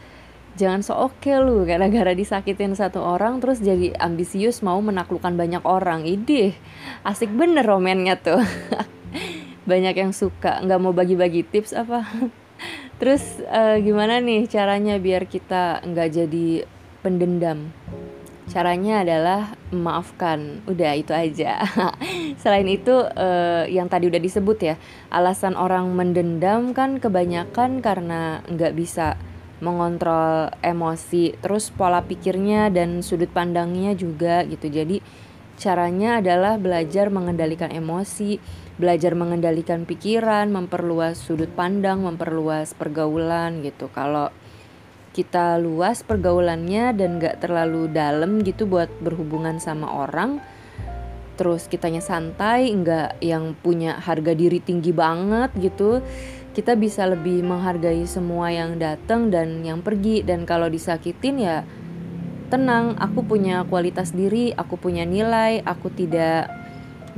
Jangan 0.55 0.81
so 0.87 0.95
oke 0.95 1.19
okay 1.19 1.35
lu 1.43 1.67
gara-gara 1.67 2.15
disakitin 2.15 2.79
satu 2.79 3.03
orang 3.03 3.43
terus 3.43 3.59
jadi 3.59 3.91
ambisius 3.99 4.63
mau 4.63 4.79
menaklukkan 4.79 5.35
banyak 5.35 5.63
orang. 5.67 6.07
Ide 6.07 6.55
asik 7.03 7.31
bener 7.35 7.67
romannya 7.67 8.15
tuh. 8.15 8.39
Banyak 9.69 9.97
yang 9.97 10.13
suka 10.13 10.61
nggak 10.61 10.79
mau 10.79 10.93
bagi-bagi 10.93 11.43
tips 11.43 11.73
apa. 11.73 12.05
Terus 13.01 13.43
uh, 13.51 13.75
gimana 13.81 14.23
nih 14.23 14.47
caranya 14.47 14.95
biar 14.95 15.27
kita 15.27 15.83
nggak 15.83 16.09
jadi 16.15 16.47
pendendam 17.03 17.75
caranya 18.45 19.01
adalah 19.01 19.57
memaafkan 19.73 20.61
udah 20.69 20.93
itu 20.93 21.11
aja 21.11 21.65
selain 22.41 22.69
itu 22.69 22.93
uh, 22.93 23.65
yang 23.65 23.89
tadi 23.89 24.05
udah 24.05 24.21
disebut 24.21 24.57
ya 24.61 24.75
alasan 25.09 25.57
orang 25.57 25.89
mendendam 25.97 26.71
kan 26.77 27.01
kebanyakan 27.01 27.81
karena 27.81 28.45
nggak 28.45 28.77
bisa 28.77 29.17
mengontrol 29.63 30.51
emosi, 30.59 31.35
terus 31.39 31.71
pola 31.71 32.03
pikirnya 32.03 32.67
dan 32.67 32.99
sudut 32.99 33.31
pandangnya 33.31 33.95
juga 33.95 34.43
gitu. 34.43 34.67
Jadi 34.67 34.99
caranya 35.55 36.19
adalah 36.19 36.59
belajar 36.59 37.07
mengendalikan 37.07 37.71
emosi, 37.71 38.37
belajar 38.75 39.15
mengendalikan 39.15 39.87
pikiran, 39.87 40.51
memperluas 40.51 41.15
sudut 41.15 41.47
pandang, 41.55 42.03
memperluas 42.03 42.75
pergaulan 42.75 43.63
gitu. 43.63 43.87
Kalau 43.95 44.29
kita 45.15 45.55
luas 45.55 46.03
pergaulannya 46.03 46.91
dan 46.91 47.23
gak 47.23 47.39
terlalu 47.39 47.87
dalam 47.87 48.43
gitu 48.43 48.67
buat 48.67 48.91
berhubungan 48.99 49.63
sama 49.63 49.87
orang, 49.87 50.43
terus 51.39 51.71
kitanya 51.71 52.03
santai, 52.03 52.67
nggak 52.71 53.23
yang 53.23 53.55
punya 53.59 53.95
harga 53.95 54.35
diri 54.35 54.59
tinggi 54.59 54.91
banget 54.91 55.55
gitu. 55.55 56.03
Kita 56.55 56.79
bisa 56.79 57.03
lebih 57.07 57.43
menghargai 57.43 58.07
semua 58.07 58.51
yang 58.51 58.79
datang 58.79 59.27
dan 59.27 59.59
yang 59.63 59.83
pergi. 59.83 60.23
Dan 60.23 60.47
kalau 60.47 60.71
disakitin 60.71 61.35
ya 61.43 61.67
tenang 62.47 62.95
aku 62.95 63.27
punya 63.27 63.67
kualitas 63.67 64.15
diri 64.15 64.55
aku 64.55 64.79
punya 64.79 65.03
nilai 65.03 65.59
aku 65.65 65.91
tidak 65.91 66.47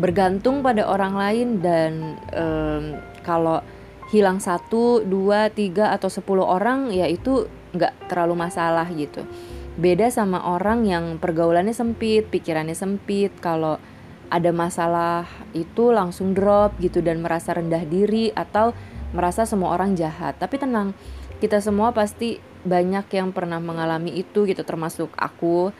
bergantung 0.01 0.65
pada 0.65 0.89
orang 0.89 1.13
lain. 1.13 1.47
Dan 1.61 2.17
um, 2.33 2.97
kalau 3.21 3.61
hilang 4.07 4.39
satu 4.39 5.03
dua 5.03 5.51
tiga 5.51 5.91
atau 5.91 6.07
sepuluh 6.07 6.47
orang 6.47 6.91
ya 6.95 7.07
itu 7.07 7.47
nggak 7.75 8.07
terlalu 8.07 8.47
masalah 8.47 8.87
gitu 8.95 9.27
beda 9.77 10.09
sama 10.09 10.41
orang 10.41 10.87
yang 10.87 11.05
pergaulannya 11.19 11.75
sempit 11.75 12.31
pikirannya 12.31 12.73
sempit 12.73 13.35
kalau 13.43 13.77
ada 14.27 14.51
masalah 14.51 15.23
itu 15.55 15.91
langsung 15.95 16.35
drop 16.35 16.75
gitu 16.83 16.99
dan 16.99 17.23
merasa 17.23 17.55
rendah 17.55 17.83
diri 17.87 18.31
atau 18.35 18.75
merasa 19.15 19.47
semua 19.47 19.71
orang 19.75 19.95
jahat. 19.95 20.35
Tapi 20.35 20.59
tenang, 20.59 20.91
kita 21.39 21.63
semua 21.63 21.95
pasti 21.95 22.39
banyak 22.67 23.07
yang 23.15 23.31
pernah 23.31 23.63
mengalami 23.63 24.11
itu 24.19 24.43
gitu 24.43 24.67
termasuk 24.67 25.07
aku 25.15 25.71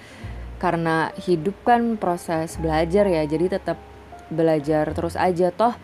karena 0.58 1.12
hidup 1.28 1.54
kan 1.68 2.00
proses 2.00 2.56
belajar 2.56 3.04
ya. 3.08 3.28
Jadi 3.28 3.60
tetap 3.60 3.78
belajar 4.32 4.92
terus 4.92 5.16
aja 5.16 5.52
toh 5.52 5.76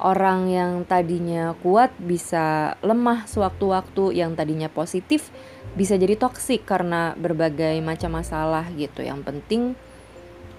orang 0.00 0.50
yang 0.50 0.72
tadinya 0.88 1.52
kuat 1.60 1.92
bisa 2.00 2.76
lemah 2.80 3.28
sewaktu-waktu, 3.28 4.16
yang 4.18 4.34
tadinya 4.34 4.66
positif 4.72 5.28
bisa 5.76 5.94
jadi 5.94 6.18
toksik 6.18 6.66
karena 6.66 7.14
berbagai 7.14 7.78
macam 7.84 8.18
masalah 8.18 8.66
gitu. 8.74 9.04
Yang 9.04 9.20
penting 9.22 9.62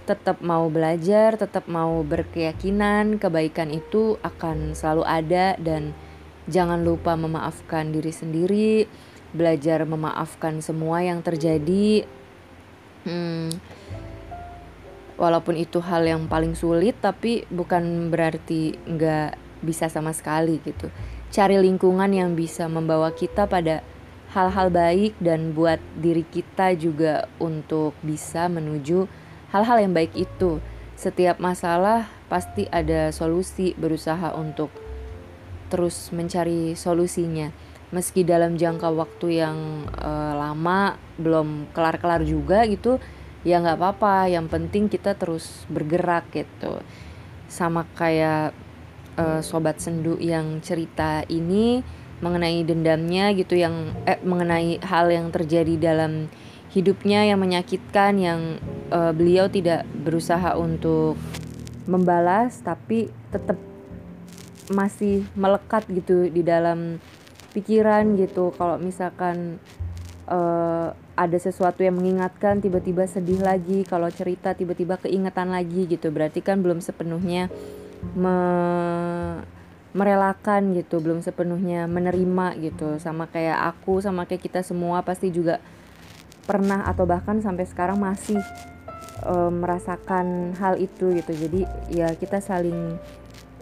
tetap 0.06 0.42
mau 0.42 0.70
belajar, 0.72 1.38
tetap 1.38 1.70
mau 1.70 2.02
berkeyakinan 2.02 3.22
kebaikan 3.22 3.70
itu 3.70 4.18
akan 4.26 4.74
selalu 4.74 5.04
ada 5.06 5.56
dan 5.62 5.94
Jangan 6.50 6.82
lupa 6.82 7.14
memaafkan 7.14 7.94
diri 7.94 8.10
sendiri, 8.10 8.90
belajar 9.30 9.86
memaafkan 9.86 10.58
semua 10.66 11.06
yang 11.06 11.22
terjadi. 11.22 12.04
Hmm, 13.06 13.54
walaupun 15.16 15.58
itu 15.60 15.80
hal 15.84 16.06
yang 16.06 16.28
paling 16.28 16.54
sulit, 16.54 17.00
tapi 17.00 17.48
bukan 17.50 18.12
berarti 18.12 18.76
nggak 18.88 19.36
bisa 19.64 19.88
sama 19.88 20.12
sekali 20.12 20.60
gitu. 20.64 20.92
Cari 21.32 21.56
lingkungan 21.60 22.12
yang 22.12 22.36
bisa 22.36 22.68
membawa 22.68 23.16
kita 23.16 23.48
pada 23.48 23.86
hal-hal 24.32 24.72
baik 24.72 25.16
dan 25.20 25.52
buat 25.52 25.80
diri 26.00 26.24
kita 26.28 26.76
juga 26.76 27.28
untuk 27.40 27.96
bisa 28.04 28.48
menuju 28.48 29.08
hal-hal 29.52 29.78
yang 29.84 29.94
baik 29.96 30.16
itu. 30.16 30.64
Setiap 30.96 31.40
masalah 31.42 32.08
pasti 32.32 32.68
ada 32.70 33.10
solusi, 33.12 33.74
berusaha 33.76 34.36
untuk 34.36 34.72
terus 35.72 36.12
mencari 36.12 36.76
solusinya 36.76 37.52
meski 37.92 38.24
dalam 38.24 38.56
jangka 38.56 38.88
waktu 38.92 39.44
yang 39.44 39.88
uh, 40.00 40.34
lama 40.36 40.96
belum 41.20 41.72
kelar-kelar 41.76 42.24
juga 42.24 42.64
gitu 42.68 43.00
ya 43.42 43.58
nggak 43.58 43.78
apa-apa 43.78 44.30
yang 44.30 44.46
penting 44.46 44.88
kita 44.90 45.18
terus 45.18 45.66
bergerak 45.68 46.30
gitu. 46.34 46.82
Sama 47.52 47.84
kayak 47.98 48.54
uh, 49.18 49.42
sobat 49.44 49.82
sendu 49.82 50.16
yang 50.22 50.62
cerita 50.64 51.26
ini 51.28 51.82
mengenai 52.22 52.62
dendamnya 52.62 53.34
gitu 53.34 53.58
yang 53.58 53.98
eh, 54.06 54.22
mengenai 54.22 54.78
hal 54.86 55.10
yang 55.10 55.34
terjadi 55.34 55.74
dalam 55.94 56.30
hidupnya 56.72 57.28
yang 57.28 57.42
menyakitkan 57.42 58.16
yang 58.22 58.42
uh, 58.94 59.12
beliau 59.12 59.50
tidak 59.52 59.84
berusaha 59.92 60.56
untuk 60.56 61.18
membalas 61.90 62.62
tapi 62.62 63.10
tetap 63.34 63.58
masih 64.72 65.28
melekat 65.36 65.84
gitu 65.92 66.32
di 66.32 66.46
dalam 66.46 67.02
pikiran 67.52 68.16
gitu. 68.16 68.56
Kalau 68.56 68.80
misalkan 68.80 69.60
uh, 70.32 70.96
ada 71.16 71.38
sesuatu 71.38 71.84
yang 71.84 72.00
mengingatkan 72.00 72.64
tiba-tiba 72.64 73.04
sedih 73.04 73.44
lagi 73.44 73.84
kalau 73.84 74.08
cerita 74.08 74.56
tiba-tiba 74.56 74.96
keingetan 74.98 75.52
lagi 75.52 75.88
gitu. 75.88 76.10
Berarti 76.10 76.40
kan 76.40 76.64
belum 76.64 76.80
sepenuhnya 76.80 77.52
me 78.16 78.38
merelakan 79.92 80.72
gitu 80.72 81.04
belum 81.04 81.20
sepenuhnya 81.20 81.84
menerima 81.86 82.56
gitu. 82.64 82.96
Sama 82.98 83.28
kayak 83.28 83.76
aku 83.76 84.00
sama 84.00 84.24
kayak 84.24 84.48
kita 84.48 84.62
semua 84.64 85.04
pasti 85.04 85.30
juga 85.36 85.60
pernah 86.48 86.88
atau 86.88 87.04
bahkan 87.04 87.44
sampai 87.44 87.68
sekarang 87.68 88.00
masih 88.00 88.40
uh, 89.28 89.52
merasakan 89.52 90.56
hal 90.56 90.80
itu 90.80 91.12
gitu. 91.20 91.32
Jadi 91.36 91.62
ya 91.92 92.16
kita 92.16 92.40
saling 92.40 92.96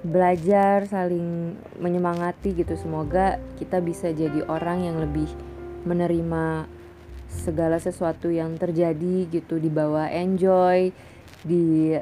belajar 0.05 0.85
saling 0.85 1.57
menyemangati 1.81 2.53
gitu. 2.53 2.77
Semoga 2.77 3.41
kita 3.57 3.81
bisa 3.81 4.13
jadi 4.13 4.45
orang 4.45 4.85
yang 4.85 5.01
lebih 5.01 5.27
menerima 5.83 6.77
segala 7.29 7.77
sesuatu 7.77 8.33
yang 8.33 8.57
terjadi 8.57 9.29
gitu 9.29 9.61
dibawa 9.61 10.09
enjoy 10.09 10.89
di 11.45 11.95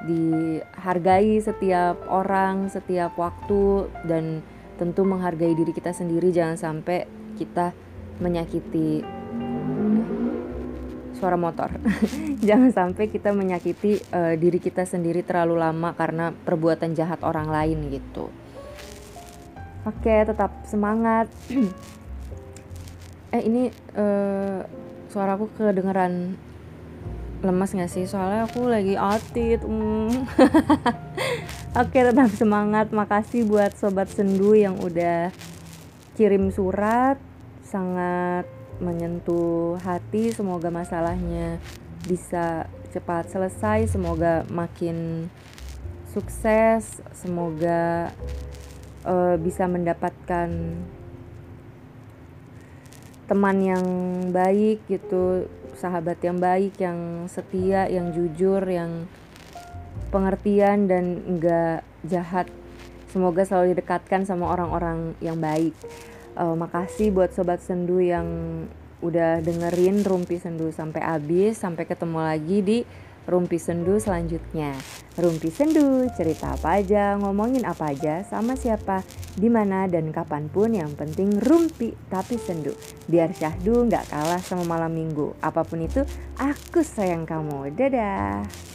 dihargai 0.00 1.36
setiap 1.44 2.08
orang 2.08 2.72
setiap 2.72 3.14
waktu 3.20 3.92
dan 4.08 4.40
tentu 4.80 5.04
menghargai 5.04 5.52
diri 5.52 5.76
kita 5.76 5.92
sendiri 5.92 6.32
jangan 6.32 6.56
sampai 6.56 7.04
kita 7.36 7.76
menyakiti 8.16 9.04
suara 11.20 11.36
motor. 11.36 11.68
Jangan 12.48 12.72
sampai 12.72 13.12
kita 13.12 13.36
menyakiti 13.36 14.00
uh, 14.08 14.32
diri 14.40 14.56
kita 14.56 14.88
sendiri 14.88 15.20
terlalu 15.20 15.60
lama 15.60 15.92
karena 15.92 16.32
perbuatan 16.32 16.96
jahat 16.96 17.20
orang 17.20 17.52
lain 17.52 17.92
gitu. 17.92 18.32
Oke, 19.84 20.24
tetap 20.24 20.64
semangat. 20.64 21.28
eh 23.30 23.42
ini 23.46 23.70
uh, 23.94 24.66
suaraku 25.10 25.50
kedengeran 25.54 26.38
lemas 27.40 27.72
gak 27.72 27.88
sih? 27.88 28.04
Soalnya 28.04 28.46
aku 28.46 28.68
lagi 28.68 28.94
atit. 28.94 29.64
Mm. 29.64 30.28
Oke, 31.80 31.98
tetap 32.02 32.30
semangat. 32.36 32.92
Makasih 32.92 33.48
buat 33.48 33.72
sobat 33.78 34.10
sendu 34.12 34.52
yang 34.52 34.76
udah 34.78 35.32
kirim 36.18 36.52
surat. 36.52 37.16
Sangat 37.64 38.44
menyentuh 38.80 39.76
hati 39.84 40.32
semoga 40.32 40.72
masalahnya 40.72 41.60
bisa 42.08 42.66
cepat 42.90 43.28
selesai 43.28 43.92
semoga 43.92 44.42
makin 44.48 45.28
sukses 46.10 47.04
semoga 47.12 48.10
uh, 49.04 49.36
bisa 49.38 49.68
mendapatkan 49.68 50.48
teman 53.30 53.62
yang 53.62 53.86
baik 54.34 54.82
gitu 54.90 55.46
sahabat 55.78 56.18
yang 56.18 56.42
baik 56.42 56.74
yang 56.82 57.30
setia 57.30 57.86
yang 57.86 58.10
jujur 58.10 58.58
yang 58.66 59.06
pengertian 60.10 60.90
dan 60.90 61.22
enggak 61.22 61.86
jahat. 62.02 62.50
Semoga 63.14 63.46
selalu 63.46 63.78
didekatkan 63.78 64.26
sama 64.26 64.50
orang-orang 64.50 65.14
yang 65.22 65.38
baik. 65.38 65.78
Uh, 66.34 66.58
makasih 66.58 67.14
buat 67.14 67.30
sobat 67.30 67.62
sendu 67.62 68.02
yang 68.02 68.26
udah 68.98 69.40
dengerin 69.40 70.02
rumpi 70.02 70.36
sendu 70.36 70.74
sampai 70.74 71.00
habis 71.00 71.56
sampai 71.56 71.86
ketemu 71.86 72.18
lagi 72.20 72.58
di 72.60 72.78
Rumpi 73.28 73.60
Sendu 73.60 74.00
selanjutnya. 74.00 74.76
Rumpi 75.18 75.52
Sendu, 75.52 76.08
cerita 76.16 76.56
apa 76.56 76.80
aja, 76.80 77.18
ngomongin 77.20 77.66
apa 77.68 77.92
aja, 77.92 78.24
sama 78.24 78.56
siapa, 78.56 79.04
di 79.36 79.50
mana 79.52 79.84
dan 79.90 80.08
kapan 80.14 80.48
pun 80.48 80.72
yang 80.72 80.94
penting 80.96 81.36
rumpi 81.42 81.92
tapi 82.08 82.40
sendu. 82.40 82.72
Biar 83.10 83.34
syahdu 83.36 83.84
nggak 83.90 84.08
kalah 84.08 84.40
sama 84.40 84.64
malam 84.64 84.94
minggu. 84.94 85.36
Apa 85.44 85.66
pun 85.66 85.84
itu, 85.84 86.06
aku 86.40 86.80
sayang 86.80 87.28
kamu. 87.28 87.74
Dadah. 87.74 88.69